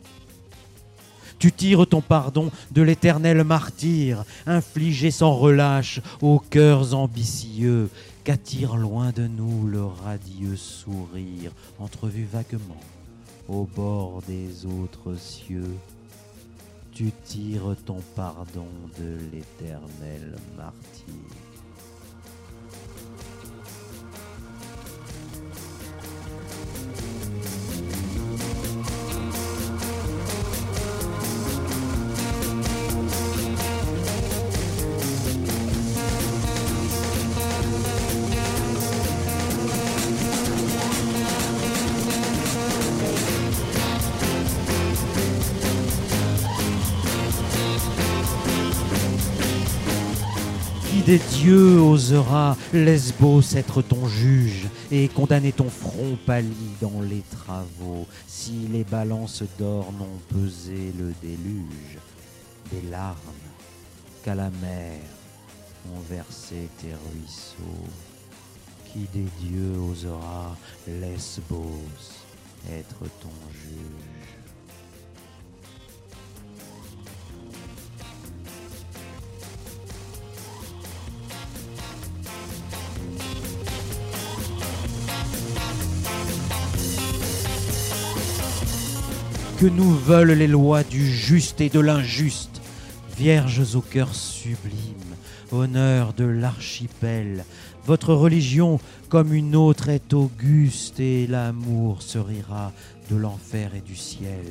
Tu 1.41 1.51
tires 1.51 1.87
ton 1.87 2.01
pardon 2.01 2.51
de 2.69 2.83
l'éternel 2.83 3.43
martyr, 3.43 4.25
infligé 4.45 5.09
sans 5.09 5.33
relâche 5.33 5.99
aux 6.21 6.37
cœurs 6.37 6.93
ambitieux, 6.93 7.89
qu'attire 8.23 8.75
loin 8.75 9.09
de 9.09 9.25
nous 9.25 9.65
le 9.65 9.83
radieux 9.83 10.55
sourire, 10.55 11.51
entrevu 11.79 12.27
vaguement 12.31 12.79
au 13.49 13.63
bord 13.63 14.21
des 14.27 14.67
autres 14.67 15.15
cieux. 15.17 15.75
Tu 16.91 17.11
tires 17.25 17.75
ton 17.87 18.03
pardon 18.15 18.67
de 18.99 19.17
l'éternel 19.33 20.35
martyr. 20.55 21.50
Osera, 52.11 52.57
Lesbos, 52.73 53.55
être 53.55 53.81
ton 53.81 54.07
juge 54.07 54.67
et 54.91 55.07
condamner 55.07 55.51
ton 55.51 55.69
front 55.69 56.17
pâli 56.25 56.55
dans 56.81 57.01
les 57.01 57.23
travaux, 57.31 58.05
si 58.27 58.67
les 58.71 58.83
balances 58.83 59.43
d'or 59.57 59.91
n'ont 59.93 60.19
pesé 60.29 60.93
le 60.97 61.13
déluge 61.21 61.97
des 62.71 62.89
larmes 62.89 63.15
qu'à 64.23 64.35
la 64.35 64.49
mer 64.49 64.99
ont 65.93 66.01
versé 66.09 66.67
tes 66.81 66.93
ruisseaux. 66.93 67.87
Qui 68.91 69.07
des 69.13 69.27
dieux 69.39 69.77
osera, 69.89 70.57
Lesbos, 70.85 71.79
être 72.69 72.99
ton 73.21 73.29
juge? 73.53 74.10
Que 89.61 89.67
nous 89.67 89.95
veulent 89.95 90.31
les 90.31 90.47
lois 90.47 90.83
du 90.83 91.05
juste 91.05 91.61
et 91.61 91.69
de 91.69 91.79
l'injuste, 91.79 92.63
vierges 93.15 93.75
au 93.75 93.81
cœur 93.81 94.15
sublime, 94.15 95.13
honneur 95.51 96.13
de 96.13 96.23
l'archipel. 96.23 97.45
Votre 97.85 98.15
religion, 98.15 98.79
comme 99.07 99.35
une 99.35 99.55
autre, 99.55 99.89
est 99.89 100.15
auguste 100.15 100.99
et 100.99 101.27
l'amour 101.27 102.01
se 102.01 102.17
rira 102.17 102.71
de 103.11 103.15
l'enfer 103.15 103.75
et 103.75 103.81
du 103.81 103.95
ciel. 103.95 104.47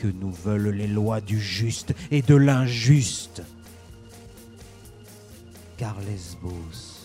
Que 0.00 0.08
nous 0.08 0.32
veulent 0.32 0.70
les 0.70 0.86
lois 0.86 1.20
du 1.20 1.38
juste 1.38 1.94
et 2.10 2.22
de 2.22 2.34
l'injuste. 2.34 3.42
Car 5.76 5.98
Lesbos, 6.08 6.97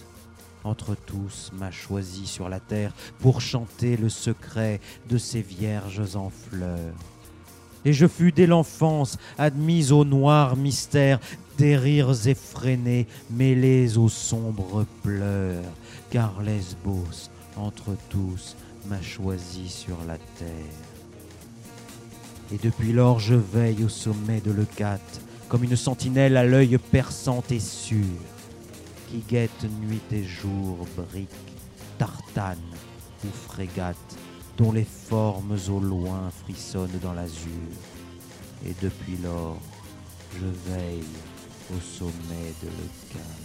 entre 0.63 0.95
tous, 0.95 1.51
m'a 1.57 1.71
choisi 1.71 2.25
sur 2.27 2.49
la 2.49 2.59
terre 2.59 2.93
pour 3.19 3.41
chanter 3.41 3.97
le 3.97 4.09
secret 4.09 4.79
de 5.09 5.17
ces 5.17 5.41
vierges 5.41 6.15
en 6.15 6.29
fleurs. 6.29 6.95
Et 7.85 7.93
je 7.93 8.07
fus 8.07 8.31
dès 8.31 8.47
l'enfance 8.47 9.17
admise 9.37 9.91
au 9.91 10.05
noir 10.05 10.55
mystère 10.55 11.19
des 11.57 11.75
rires 11.75 12.27
effrénés 12.27 13.07
mêlés 13.29 13.97
aux 13.97 14.09
sombres 14.09 14.85
pleurs. 15.03 15.63
Car 16.09 16.41
Lesbos, 16.41 17.29
entre 17.57 17.95
tous, 18.09 18.55
m'a 18.87 19.01
choisi 19.01 19.67
sur 19.69 19.97
la 20.07 20.17
terre. 20.17 20.47
Et 22.53 22.57
depuis 22.57 22.93
lors 22.93 23.19
je 23.19 23.35
veille 23.35 23.83
au 23.83 23.89
sommet 23.89 24.39
de 24.39 24.51
Leucate, 24.51 25.21
comme 25.49 25.63
une 25.63 25.75
sentinelle 25.75 26.37
à 26.37 26.45
l'œil 26.45 26.77
perçant 26.77 27.43
et 27.49 27.59
sûr 27.59 28.05
qui 29.13 29.19
guette 29.19 29.65
nuit 29.79 30.01
et 30.11 30.23
jour 30.23 30.87
briques, 30.97 31.29
tartanes 31.99 32.57
ou 33.23 33.27
frégates, 33.29 34.17
dont 34.57 34.71
les 34.71 34.85
formes 34.85 35.55
au 35.69 35.79
loin 35.79 36.31
frissonnent 36.43 36.99
dans 36.99 37.13
l'azur. 37.13 37.69
Et 38.65 38.73
depuis 38.81 39.17
lors, 39.23 39.59
je 40.33 40.71
veille 40.71 41.03
au 41.69 41.79
sommet 41.79 42.53
de 42.63 42.67
Leucate. 42.69 43.42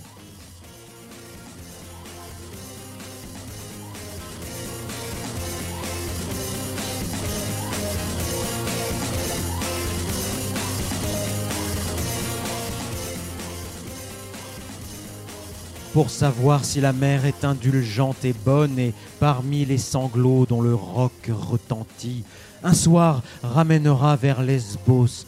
Pour 15.93 16.11
savoir 16.11 16.64
si 16.64 16.80
la 16.80 16.93
mer 16.93 17.24
est 17.24 17.45
indulgente 17.45 18.24
et 18.24 18.32
bonne, 18.32 18.78
et 18.78 18.95
parmi 19.20 19.64
les 19.64 19.78
sanglots 19.78 20.47
dont 20.47 20.61
le 20.61 20.74
roc 20.74 21.30
retentit, 21.30 22.24
un 22.62 22.74
soir 22.74 23.22
ramènera 23.43 24.16
vers 24.16 24.43
Lesbos 24.43 25.24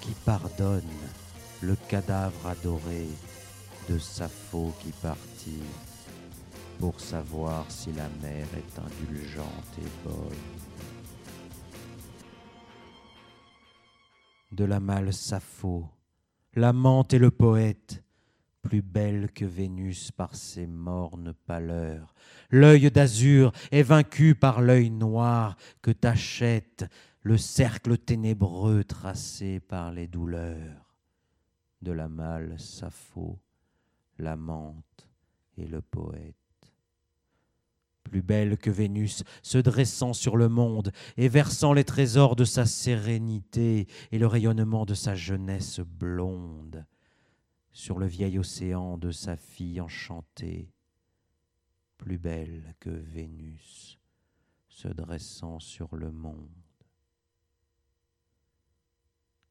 qui 0.00 0.12
pardonne 0.24 0.82
le 1.62 1.76
cadavre 1.88 2.46
adoré 2.46 3.06
de 3.88 3.98
Sappho 3.98 4.72
qui 4.80 4.92
partit, 4.92 5.62
pour 6.78 7.00
savoir 7.00 7.64
si 7.68 7.92
la 7.92 8.08
mer 8.22 8.46
est 8.56 8.78
indulgente 8.78 9.78
et 9.78 10.08
bonne. 10.08 10.14
De 14.52 14.64
la 14.64 14.80
mâle 14.80 15.12
Sappho, 15.12 15.86
l'amante 16.54 17.12
et 17.14 17.18
le 17.18 17.30
poète, 17.30 18.03
plus 18.64 18.82
belle 18.82 19.30
que 19.30 19.44
Vénus 19.44 20.10
par 20.10 20.34
ses 20.34 20.66
mornes 20.66 21.34
pâleurs. 21.46 22.14
L'œil 22.50 22.90
d'azur 22.90 23.52
est 23.70 23.82
vaincu 23.82 24.34
par 24.34 24.62
l'œil 24.62 24.90
noir 24.90 25.56
que 25.82 25.90
t'achète 25.90 26.86
le 27.22 27.36
cercle 27.36 27.98
ténébreux 27.98 28.82
tracé 28.82 29.60
par 29.60 29.92
les 29.92 30.08
douleurs 30.08 30.96
de 31.82 31.92
la 31.92 32.08
mâle 32.08 32.58
Sappho, 32.58 33.38
l'amante 34.18 35.08
et 35.58 35.66
le 35.66 35.82
poète. 35.82 36.34
Plus 38.02 38.22
belle 38.22 38.56
que 38.56 38.70
Vénus, 38.70 39.24
se 39.42 39.58
dressant 39.58 40.14
sur 40.14 40.36
le 40.36 40.48
monde 40.48 40.90
et 41.16 41.28
versant 41.28 41.74
les 41.74 41.84
trésors 41.84 42.34
de 42.34 42.44
sa 42.44 42.64
sérénité 42.64 43.88
et 44.10 44.18
le 44.18 44.26
rayonnement 44.26 44.86
de 44.86 44.94
sa 44.94 45.14
jeunesse 45.14 45.80
blonde 45.80 46.86
sur 47.74 47.98
le 47.98 48.06
vieil 48.06 48.38
océan 48.38 48.96
de 48.96 49.10
sa 49.10 49.36
fille 49.36 49.80
enchantée, 49.80 50.72
plus 51.98 52.18
belle 52.18 52.74
que 52.78 52.88
Vénus 52.88 53.98
se 54.68 54.86
dressant 54.86 55.58
sur 55.58 55.96
le 55.96 56.12
monde. 56.12 56.48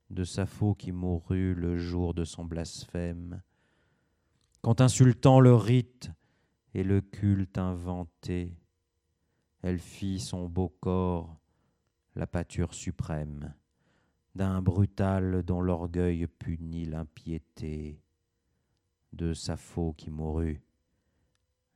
De 0.09 0.24
Sappho 0.24 0.74
qui 0.74 0.93
mourut 0.93 1.53
le 1.53 1.78
jour 1.78 2.13
de 2.13 2.24
son 2.24 2.45
blasphème, 2.45 3.41
quand 4.61 4.80
insultant 4.80 5.41
le 5.41 5.53
rite 5.53 6.09
et 6.74 6.84
le 6.84 7.01
culte 7.01 7.57
inventé, 7.57 8.55
elle 9.61 9.80
fit 9.80 10.19
son 10.19 10.47
beau 10.47 10.69
corps 10.69 11.41
la 12.15 12.26
pâture 12.26 12.74
suprême 12.74 13.53
d'un 14.34 14.61
brutal 14.61 15.43
dont 15.43 15.61
l'orgueil 15.61 16.26
punit 16.28 16.86
l'impiété 16.86 18.03
de 19.14 19.34
Sappho 19.34 19.93
qui 19.93 20.09
mourut 20.09 20.61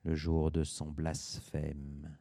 le 0.04 0.16
jour 0.16 0.52
de 0.52 0.64
son 0.64 0.88
blasphème. 0.88 2.18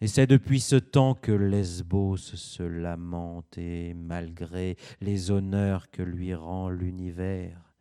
Et 0.00 0.06
c'est 0.06 0.26
depuis 0.26 0.60
ce 0.60 0.76
temps 0.76 1.14
que 1.14 1.32
Lesbos 1.32 2.16
se 2.16 2.62
lamente 2.62 3.58
et 3.58 3.94
malgré 3.94 4.76
les 5.00 5.30
honneurs 5.30 5.90
que 5.90 6.02
lui 6.02 6.34
rend 6.34 6.70
l'univers, 6.70 7.74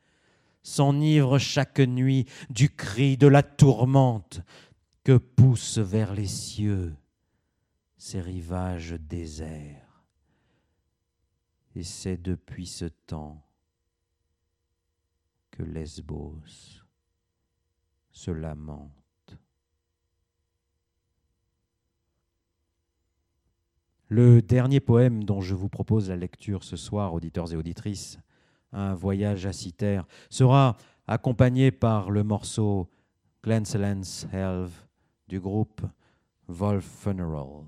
s'enivre 0.64 1.38
chaque 1.38 1.80
nuit 1.80 2.26
du 2.50 2.70
cri 2.70 3.18
de 3.18 3.28
la 3.28 3.44
tourmente 3.44 4.42
que 5.04 5.18
poussent 5.18 5.78
vers 5.78 6.14
les 6.14 6.28
cieux 6.28 6.96
ces 7.98 8.22
rivages 8.22 8.96
déserts. 9.00 10.04
Et 11.76 11.84
c'est 11.84 12.22
depuis 12.22 12.66
ce 12.66 12.86
temps 12.86 13.47
Lesbos 15.64 16.84
se 18.12 18.32
lamente. 18.32 18.92
Le 24.10 24.42
dernier 24.42 24.80
poème 24.80 25.24
dont 25.24 25.42
je 25.42 25.54
vous 25.54 25.70
propose 25.70 26.10
la 26.10 26.16
lecture 26.16 26.64
ce 26.64 26.78
soir, 26.78 27.14
auditeurs 27.14 27.52
et 27.52 27.58
auditrices, 27.58 28.18
un 28.72 28.94
voyage 28.94 29.46
à 29.46 29.54
Citer, 29.54 30.02
sera 30.30 30.78
accompagné 31.08 31.72
par 31.72 32.10
le 32.10 32.24
morceau 32.24 32.90
Glenselens 33.44 34.28
Helve 34.32 34.86
du 35.28 35.40
groupe 35.40 35.82
Wolf 36.48 36.86
Funeral. 36.86 37.66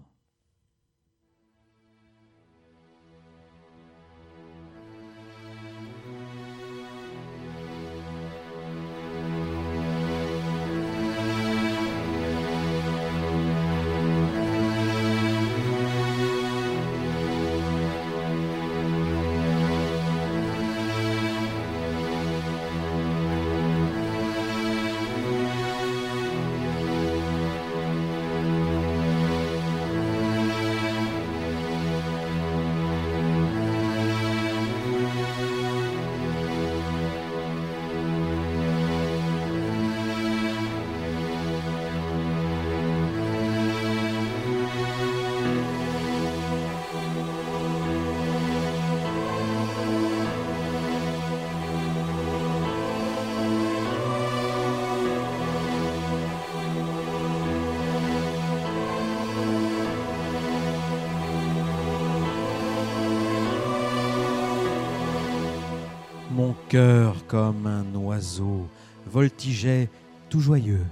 Cœur, 66.70 67.26
comme 67.26 67.66
un 67.66 67.96
oiseau, 67.96 68.68
voltigeait 69.08 69.90
tout 70.30 70.40
joyeux 70.40 70.86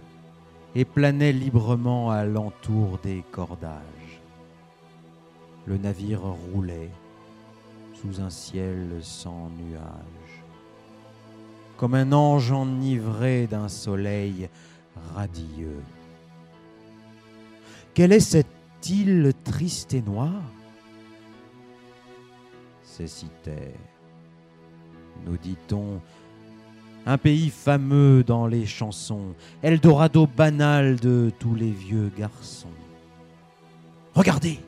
et 0.74 0.86
planait 0.86 1.32
librement 1.32 2.10
à 2.10 2.26
l'entour 2.26 2.98
des 3.04 3.24
cordages. 3.32 4.22
Le 5.68 5.78
navire 5.78 6.22
roulait 6.22 6.90
sous 7.94 8.20
un 8.22 8.32
ciel 8.32 8.90
sans 9.02 9.52
nuages, 9.52 10.44
comme 11.78 11.94
un 11.94 12.12
ange 12.12 12.52
enivré 12.52 13.46
d'un 13.46 13.70
soleil 13.70 14.50
radieux. 15.14 15.82
Quelle 17.94 18.14
est 18.14 18.20
cette 18.20 18.48
île 18.90 19.32
triste 19.44 19.94
et 19.94 20.02
noire? 20.02 20.44
C'est 22.84 23.08
nous 25.26 25.38
dit-on, 25.38 26.02
un 27.06 27.18
pays 27.18 27.50
fameux 27.50 28.24
dans 28.24 28.48
les 28.48 28.66
chansons, 28.66 29.34
Eldorado 29.64 30.28
banal 30.28 31.00
de 31.00 31.32
tous 31.40 31.56
les 31.56 31.72
vieux 31.72 32.12
garçons. 32.18 32.68
Regardez 34.14 34.60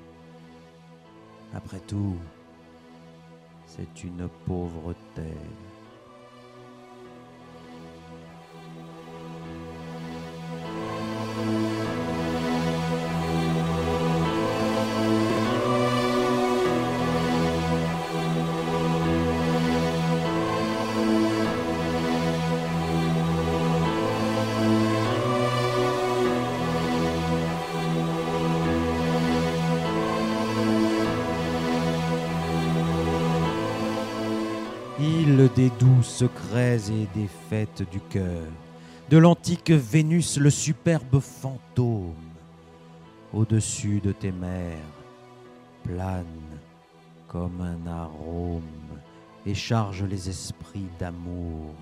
Après 1.54 1.80
tout, 1.80 2.16
c'est 3.66 4.04
une 4.04 4.30
pauvre 4.46 4.94
terre. 5.16 5.69
Doux 35.80 36.04
secrets 36.04 36.92
et 36.92 37.08
des 37.16 37.30
du 37.90 38.02
cœur, 38.02 38.48
de 39.10 39.18
l'antique 39.18 39.72
Vénus 39.72 40.38
le 40.38 40.50
superbe 40.50 41.20
fantôme, 41.20 42.14
au-dessus 43.34 44.02
de 44.02 44.12
tes 44.12 44.34
mers, 44.34 44.78
plane 45.84 46.26
comme 47.28 47.62
un 47.62 47.90
arôme 47.90 48.62
et 49.46 49.54
charge 49.54 50.04
les 50.04 50.30
esprits 50.30 50.90
d'amour 51.00 51.74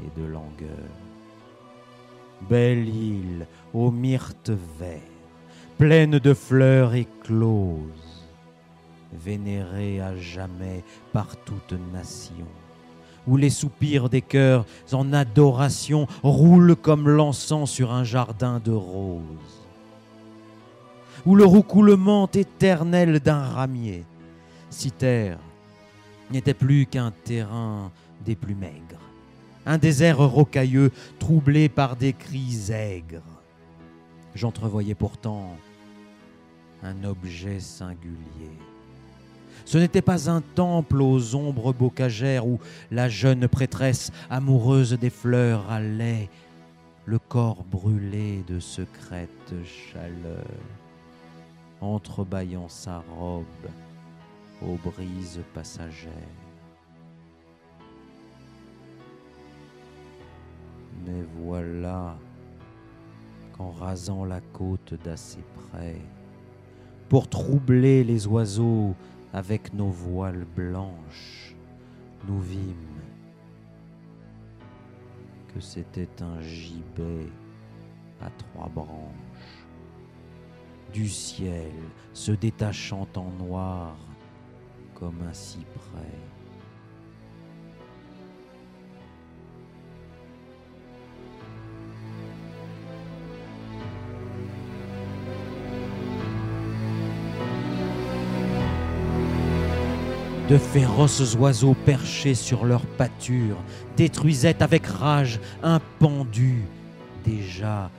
et 0.00 0.20
de 0.20 0.26
langueur. 0.26 0.94
Belle 2.48 2.88
île 2.88 3.46
aux 3.72 3.90
myrtes 3.90 4.52
verts, 4.78 5.00
pleine 5.76 6.18
de 6.20 6.34
fleurs 6.34 6.94
écloses, 6.94 8.28
vénérée 9.12 10.00
à 10.00 10.16
jamais 10.16 10.84
par 11.12 11.36
toute 11.44 11.74
nation, 11.92 12.46
où 13.26 13.36
les 13.36 13.50
soupirs 13.50 14.08
des 14.08 14.22
cœurs 14.22 14.66
en 14.92 15.12
adoration 15.12 16.06
roulent 16.22 16.76
comme 16.76 17.08
l'encens 17.08 17.70
sur 17.70 17.92
un 17.92 18.04
jardin 18.04 18.60
de 18.64 18.72
roses, 18.72 19.20
où 21.24 21.34
le 21.34 21.44
roucoulement 21.44 22.28
éternel 22.30 23.20
d'un 23.20 23.42
ramier, 23.42 24.04
Citerre, 24.70 25.38
n'était 26.30 26.54
plus 26.54 26.86
qu'un 26.86 27.12
terrain 27.24 27.90
des 28.24 28.36
plus 28.36 28.54
maigres, 28.54 29.00
un 29.66 29.78
désert 29.78 30.18
rocailleux 30.18 30.90
troublé 31.18 31.68
par 31.68 31.96
des 31.96 32.12
cris 32.12 32.70
aigres. 32.70 33.22
J'entrevoyais 34.34 34.94
pourtant 34.94 35.56
un 36.82 37.04
objet 37.04 37.60
singulier. 37.60 38.58
Ce 39.64 39.78
n'était 39.78 40.02
pas 40.02 40.30
un 40.30 40.40
temple 40.40 41.00
aux 41.00 41.34
ombres 41.34 41.72
bocagères 41.72 42.46
où 42.46 42.58
la 42.90 43.08
jeune 43.08 43.48
prêtresse 43.48 44.12
amoureuse 44.28 44.92
des 44.92 45.10
fleurs 45.10 45.70
allait, 45.70 46.28
le 47.06 47.18
corps 47.18 47.64
brûlé 47.64 48.44
de 48.46 48.60
secrète 48.60 49.54
chaleur, 49.64 50.44
entrebâillant 51.80 52.68
sa 52.68 53.02
robe 53.18 53.44
aux 54.62 54.78
brises 54.90 55.40
passagères. 55.54 56.12
Mais 61.06 61.24
voilà 61.42 62.16
qu'en 63.56 63.70
rasant 63.70 64.24
la 64.24 64.40
côte 64.52 64.94
d'assez 65.04 65.44
près, 65.70 65.96
pour 67.08 67.28
troubler 67.28 68.02
les 68.04 68.26
oiseaux 68.26 68.94
avec 69.34 69.74
nos 69.74 69.88
voiles 69.88 70.46
blanches, 70.56 71.56
nous 72.28 72.38
vîmes 72.38 73.02
que 75.52 75.58
c'était 75.58 76.22
un 76.22 76.40
gibet 76.40 77.26
à 78.20 78.30
trois 78.30 78.68
branches, 78.68 79.66
du 80.92 81.08
ciel 81.08 81.72
se 82.12 82.30
détachant 82.30 83.08
en 83.16 83.30
noir 83.44 83.96
comme 84.94 85.20
un 85.28 85.32
cyprès. 85.32 86.20
De 100.48 100.58
féroces 100.58 101.36
oiseaux 101.36 101.74
perchés 101.86 102.34
sur 102.34 102.66
leur 102.66 102.84
pâture 102.84 103.56
détruisaient 103.96 104.62
avec 104.62 104.86
rage 104.86 105.40
un 105.62 105.80
pendu 105.98 106.64
déjà 107.24 107.90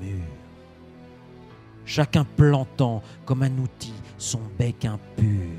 mûr. 0.00 0.22
Chacun 1.84 2.24
plantant 2.24 3.02
comme 3.24 3.42
un 3.42 3.58
outil 3.58 3.94
son 4.16 4.40
bec 4.56 4.84
impur 4.84 5.50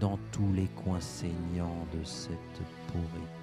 dans 0.00 0.18
tous 0.30 0.52
les 0.54 0.68
coins 0.84 1.00
saignants 1.00 1.86
de 1.92 2.04
cette 2.04 2.62
pourriture. 2.86 3.37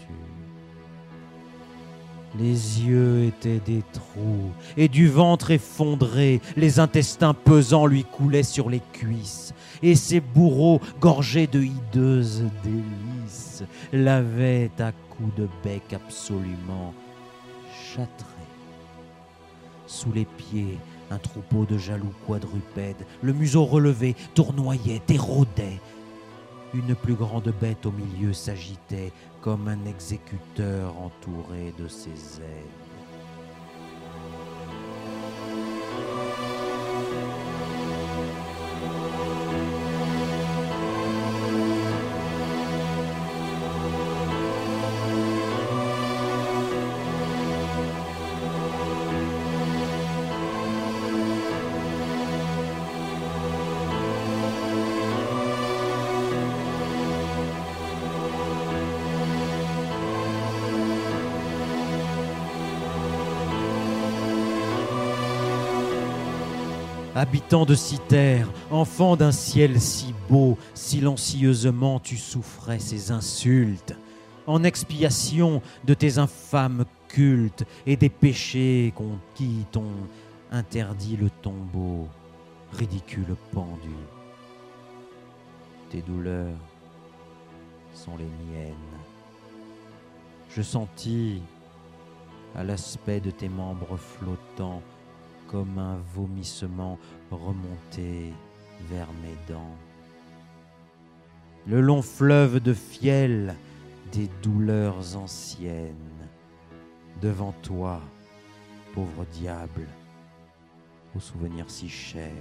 Les 2.37 2.81
yeux 2.81 3.25
étaient 3.25 3.61
des 3.65 3.81
trous, 3.93 4.51
et 4.75 4.89
du 4.89 5.07
ventre 5.07 5.51
effondré, 5.51 6.41
les 6.57 6.79
intestins 6.79 7.33
pesants 7.33 7.85
lui 7.85 8.03
coulaient 8.03 8.43
sur 8.43 8.69
les 8.69 8.81
cuisses, 8.91 9.53
et 9.81 9.95
ses 9.95 10.19
bourreaux, 10.19 10.81
gorgés 10.99 11.47
de 11.47 11.61
hideuses 11.61 12.43
délices, 12.63 13.63
l'avaient 13.93 14.71
à 14.79 14.91
coups 14.91 15.33
de 15.37 15.47
bec 15.63 15.93
absolument 15.93 16.93
châtré. 17.93 18.25
Sous 19.87 20.11
les 20.11 20.25
pieds, 20.25 20.77
un 21.11 21.17
troupeau 21.17 21.65
de 21.65 21.77
jaloux 21.77 22.13
quadrupèdes, 22.27 23.05
le 23.21 23.31
museau 23.31 23.63
relevé, 23.63 24.15
tournoyait, 24.33 25.01
érodait. 25.07 25.79
Une 26.75 26.93
plus 26.93 27.13
grande 27.13 27.53
bête 27.61 27.85
au 27.85 27.91
milieu 27.91 28.33
s'agitait 28.33 29.13
comme 29.39 29.69
un 29.69 29.85
exécuteur 29.85 30.93
entouré 30.97 31.73
de 31.79 31.87
ses 31.87 32.41
ailes. 32.41 32.84
Habitant 67.35 67.65
de 67.65 67.75
Citerre, 67.75 68.49
enfant 68.71 69.17
d'un 69.17 69.33
ciel 69.33 69.81
si 69.81 70.15
beau, 70.29 70.57
silencieusement 70.73 71.99
tu 71.99 72.15
souffrais 72.15 72.79
ces 72.79 73.11
insultes, 73.11 73.93
en 74.47 74.63
expiation 74.63 75.61
de 75.83 75.93
tes 75.93 76.17
infâmes 76.17 76.85
cultes 77.09 77.65
et 77.85 77.97
des 77.97 78.07
péchés 78.07 78.93
qu'on 78.95 79.19
qui 79.33 79.65
t'ont 79.69 80.07
interdit 80.49 81.17
le 81.17 81.29
tombeau, 81.29 82.07
ridicule 82.71 83.35
pendu. 83.51 83.97
Tes 85.89 86.03
douleurs 86.03 86.55
sont 87.93 88.15
les 88.15 88.23
miennes, 88.23 88.75
Je 90.51 90.61
sentis, 90.61 91.41
à 92.55 92.63
l'aspect 92.63 93.19
de 93.19 93.29
tes 93.29 93.49
membres 93.49 93.97
flottants, 93.97 94.81
comme 95.47 95.77
un 95.77 95.97
vomissement 96.13 96.97
remonter 97.31 98.33
vers 98.89 99.07
mes 99.21 99.53
dents. 99.53 99.75
Le 101.67 101.81
long 101.81 102.01
fleuve 102.01 102.59
de 102.59 102.73
fiel 102.73 103.55
des 104.11 104.29
douleurs 104.41 105.15
anciennes. 105.17 105.93
Devant 107.21 107.53
toi, 107.61 108.01
pauvre 108.93 109.25
diable, 109.31 109.87
aux 111.15 111.19
souvenirs 111.19 111.65
si 111.69 111.89
chers. 111.89 112.31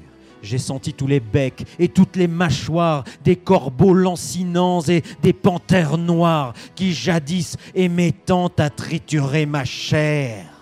J'ai 0.43 0.59
senti 0.59 0.93
tous 0.93 1.07
les 1.07 1.21
becs 1.21 1.65
et 1.79 1.89
toutes 1.89 2.17
les 2.17 2.29
mâchoires 2.29 3.05
des 3.25 3.37
corbeaux 3.37 3.95
lancinants 3.95 4.83
et 4.83 5.03
des 5.23 5.33
panthères 5.33 5.97
noires 5.97 6.53
qui 6.75 6.93
jadis 6.93 7.57
aimaient 7.75 8.13
tant 8.13 8.51
à 8.59 8.69
triturer 8.69 9.47
ma 9.47 9.65
chair. 9.65 10.54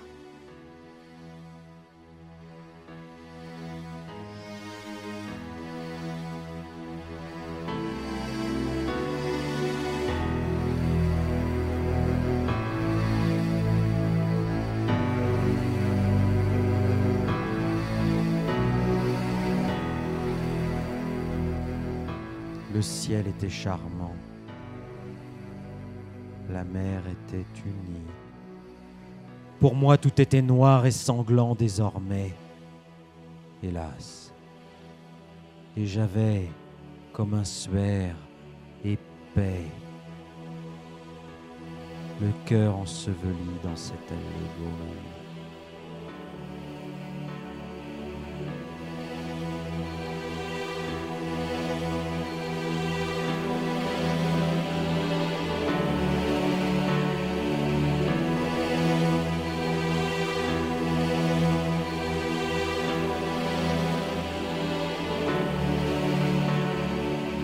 Le 22.73 22.81
ciel 22.81 23.29
était 23.29 23.51
charmant. 23.51 24.15
La 26.51 26.65
mer 26.65 27.03
était 27.07 27.47
unie. 27.67 28.07
Pour 29.61 29.75
moi, 29.75 29.99
tout 29.99 30.21
était 30.21 30.43
noir 30.43 30.87
et 30.87 30.91
sanglant 30.91 31.55
désormais. 31.55 32.35
Hélas. 33.63 34.33
Et 35.77 35.87
j'avais, 35.87 36.49
comme 37.13 37.35
un 37.35 37.45
suaire 37.45 38.17
épais, 38.85 39.67
le 42.21 42.31
cœur 42.47 42.77
enseveli 42.77 43.59
dans 43.63 43.77
cette 43.77 44.11
allégorie. 44.11 45.22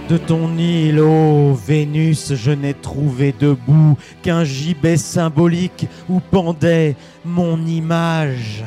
De 0.09 0.16
ton 0.16 0.56
île, 0.56 1.00
ô 1.00 1.52
Vénus, 1.52 2.32
je 2.34 2.50
n'ai 2.50 2.72
trouvé 2.72 3.34
debout 3.38 3.98
qu'un 4.22 4.42
gibet 4.42 4.96
symbolique 4.96 5.86
où 6.09 6.18
pendait 6.18 6.96
mon 7.26 7.66
image. 7.66 8.64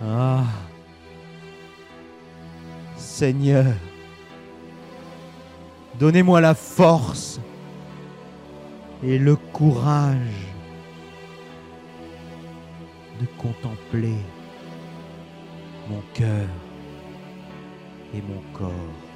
Ah, 0.00 0.44
Seigneur, 2.96 3.66
donnez-moi 5.98 6.40
la 6.40 6.54
force 6.54 7.40
et 9.02 9.18
le 9.18 9.34
courage 9.34 10.46
de 13.20 13.26
contempler 13.38 14.18
mon 15.90 16.00
cœur 16.14 16.48
et 18.14 18.22
mon 18.22 18.40
corps 18.52 19.13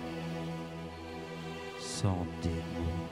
sans 2.00 2.24
dégoût. 2.42 3.07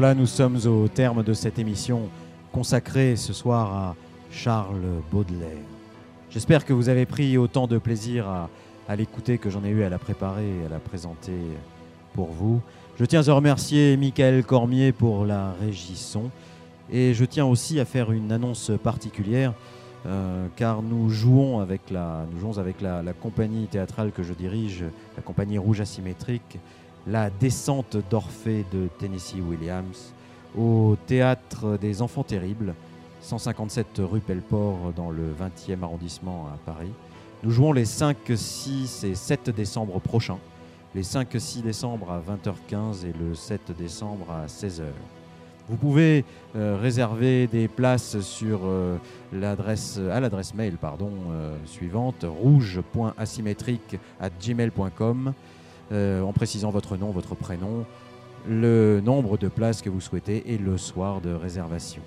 Voilà, 0.00 0.14
nous 0.14 0.26
sommes 0.26 0.60
au 0.64 0.86
terme 0.86 1.24
de 1.24 1.32
cette 1.32 1.58
émission 1.58 2.02
consacrée 2.52 3.16
ce 3.16 3.32
soir 3.32 3.74
à 3.74 3.96
Charles 4.30 5.02
Baudelaire. 5.10 5.66
J'espère 6.30 6.64
que 6.64 6.72
vous 6.72 6.88
avez 6.88 7.04
pris 7.04 7.36
autant 7.36 7.66
de 7.66 7.78
plaisir 7.78 8.28
à, 8.88 8.94
l'écouter 8.94 9.38
que 9.38 9.50
j'en 9.50 9.64
ai 9.64 9.70
eu 9.70 9.82
à 9.82 9.88
la 9.88 9.98
préparer 9.98 10.46
et 10.46 10.66
à 10.66 10.68
la 10.68 10.78
présenter 10.78 11.32
pour 12.14 12.28
vous. 12.28 12.60
Je 12.96 13.04
tiens 13.06 13.26
à 13.26 13.32
remercier 13.32 13.96
Michael 13.96 14.44
Cormier 14.44 14.92
pour 14.92 15.26
la 15.26 15.50
régie 15.60 15.96
son 15.96 16.30
et 16.92 17.12
je 17.12 17.24
tiens 17.24 17.46
aussi 17.46 17.80
à 17.80 17.84
faire 17.84 18.12
une 18.12 18.30
annonce 18.30 18.70
particulière 18.80 19.52
euh, 20.06 20.46
car 20.54 20.80
nous 20.80 21.10
jouons 21.10 21.58
avec, 21.58 21.90
la 21.90 22.24
compagnie 23.20 23.66
théâtrale 23.66 24.12
que 24.12 24.22
je 24.22 24.32
dirige, 24.32 24.84
la 25.16 25.24
compagnie 25.24 25.58
Rouge 25.58 25.80
Asymétrique, 25.80 26.60
la 27.08 27.30
descente 27.30 27.96
d'Orphée 28.10 28.64
de 28.72 28.88
Tennessee 28.98 29.40
Williams 29.40 30.12
au 30.56 30.96
théâtre 31.06 31.78
des 31.78 32.02
Enfants 32.02 32.22
Terribles, 32.22 32.74
157 33.20 33.86
rue 33.98 34.20
Pelleport 34.20 34.92
dans 34.94 35.10
le 35.10 35.32
20e 35.32 35.82
arrondissement 35.82 36.48
à 36.52 36.58
Paris. 36.70 36.92
Nous 37.42 37.50
jouons 37.50 37.72
les 37.72 37.84
5, 37.84 38.16
6 38.34 39.04
et 39.04 39.14
7 39.14 39.50
décembre 39.50 40.00
prochains. 40.00 40.38
Les 40.94 41.02
5, 41.02 41.28
6 41.38 41.62
décembre 41.62 42.10
à 42.10 42.20
20h15 42.20 43.06
et 43.06 43.12
le 43.18 43.34
7 43.34 43.72
décembre 43.78 44.26
à 44.30 44.46
16h. 44.46 44.82
Vous 45.68 45.76
pouvez 45.76 46.24
euh, 46.56 46.78
réserver 46.80 47.46
des 47.46 47.68
places 47.68 48.20
sur 48.20 48.60
euh, 48.64 48.96
l'adresse 49.32 50.00
à 50.10 50.18
l'adresse 50.18 50.54
mail 50.54 50.78
pardon 50.80 51.10
euh, 51.30 51.54
suivante 51.66 52.24
rouge.asymétrique 52.26 53.98
at 54.18 54.30
gmail.com 54.30 55.34
euh, 55.92 56.22
en 56.22 56.32
précisant 56.32 56.70
votre 56.70 56.96
nom, 56.96 57.10
votre 57.10 57.34
prénom, 57.34 57.84
le 58.48 59.00
nombre 59.00 59.38
de 59.38 59.48
places 59.48 59.82
que 59.82 59.90
vous 59.90 60.00
souhaitez 60.00 60.52
et 60.52 60.58
le 60.58 60.78
soir 60.78 61.20
de 61.20 61.30
réservation. 61.30 62.02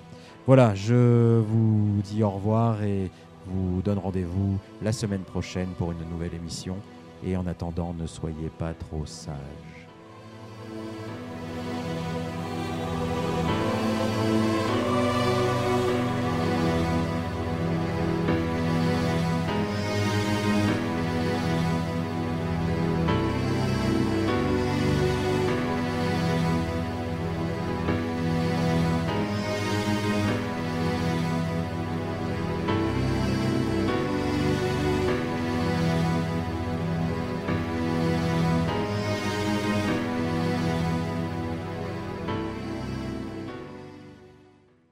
Voilà, 0.46 0.74
je 0.74 1.38
vous 1.38 2.00
dis 2.02 2.22
au 2.22 2.30
revoir 2.30 2.82
et 2.82 3.10
vous 3.46 3.82
donne 3.82 3.98
rendez-vous 3.98 4.58
la 4.82 4.92
semaine 4.92 5.22
prochaine 5.22 5.68
pour 5.78 5.92
une 5.92 6.08
nouvelle 6.10 6.34
émission. 6.34 6.76
Et 7.24 7.36
en 7.36 7.46
attendant, 7.46 7.94
ne 7.96 8.06
soyez 8.06 8.50
pas 8.58 8.74
trop 8.74 9.06
sages. 9.06 9.71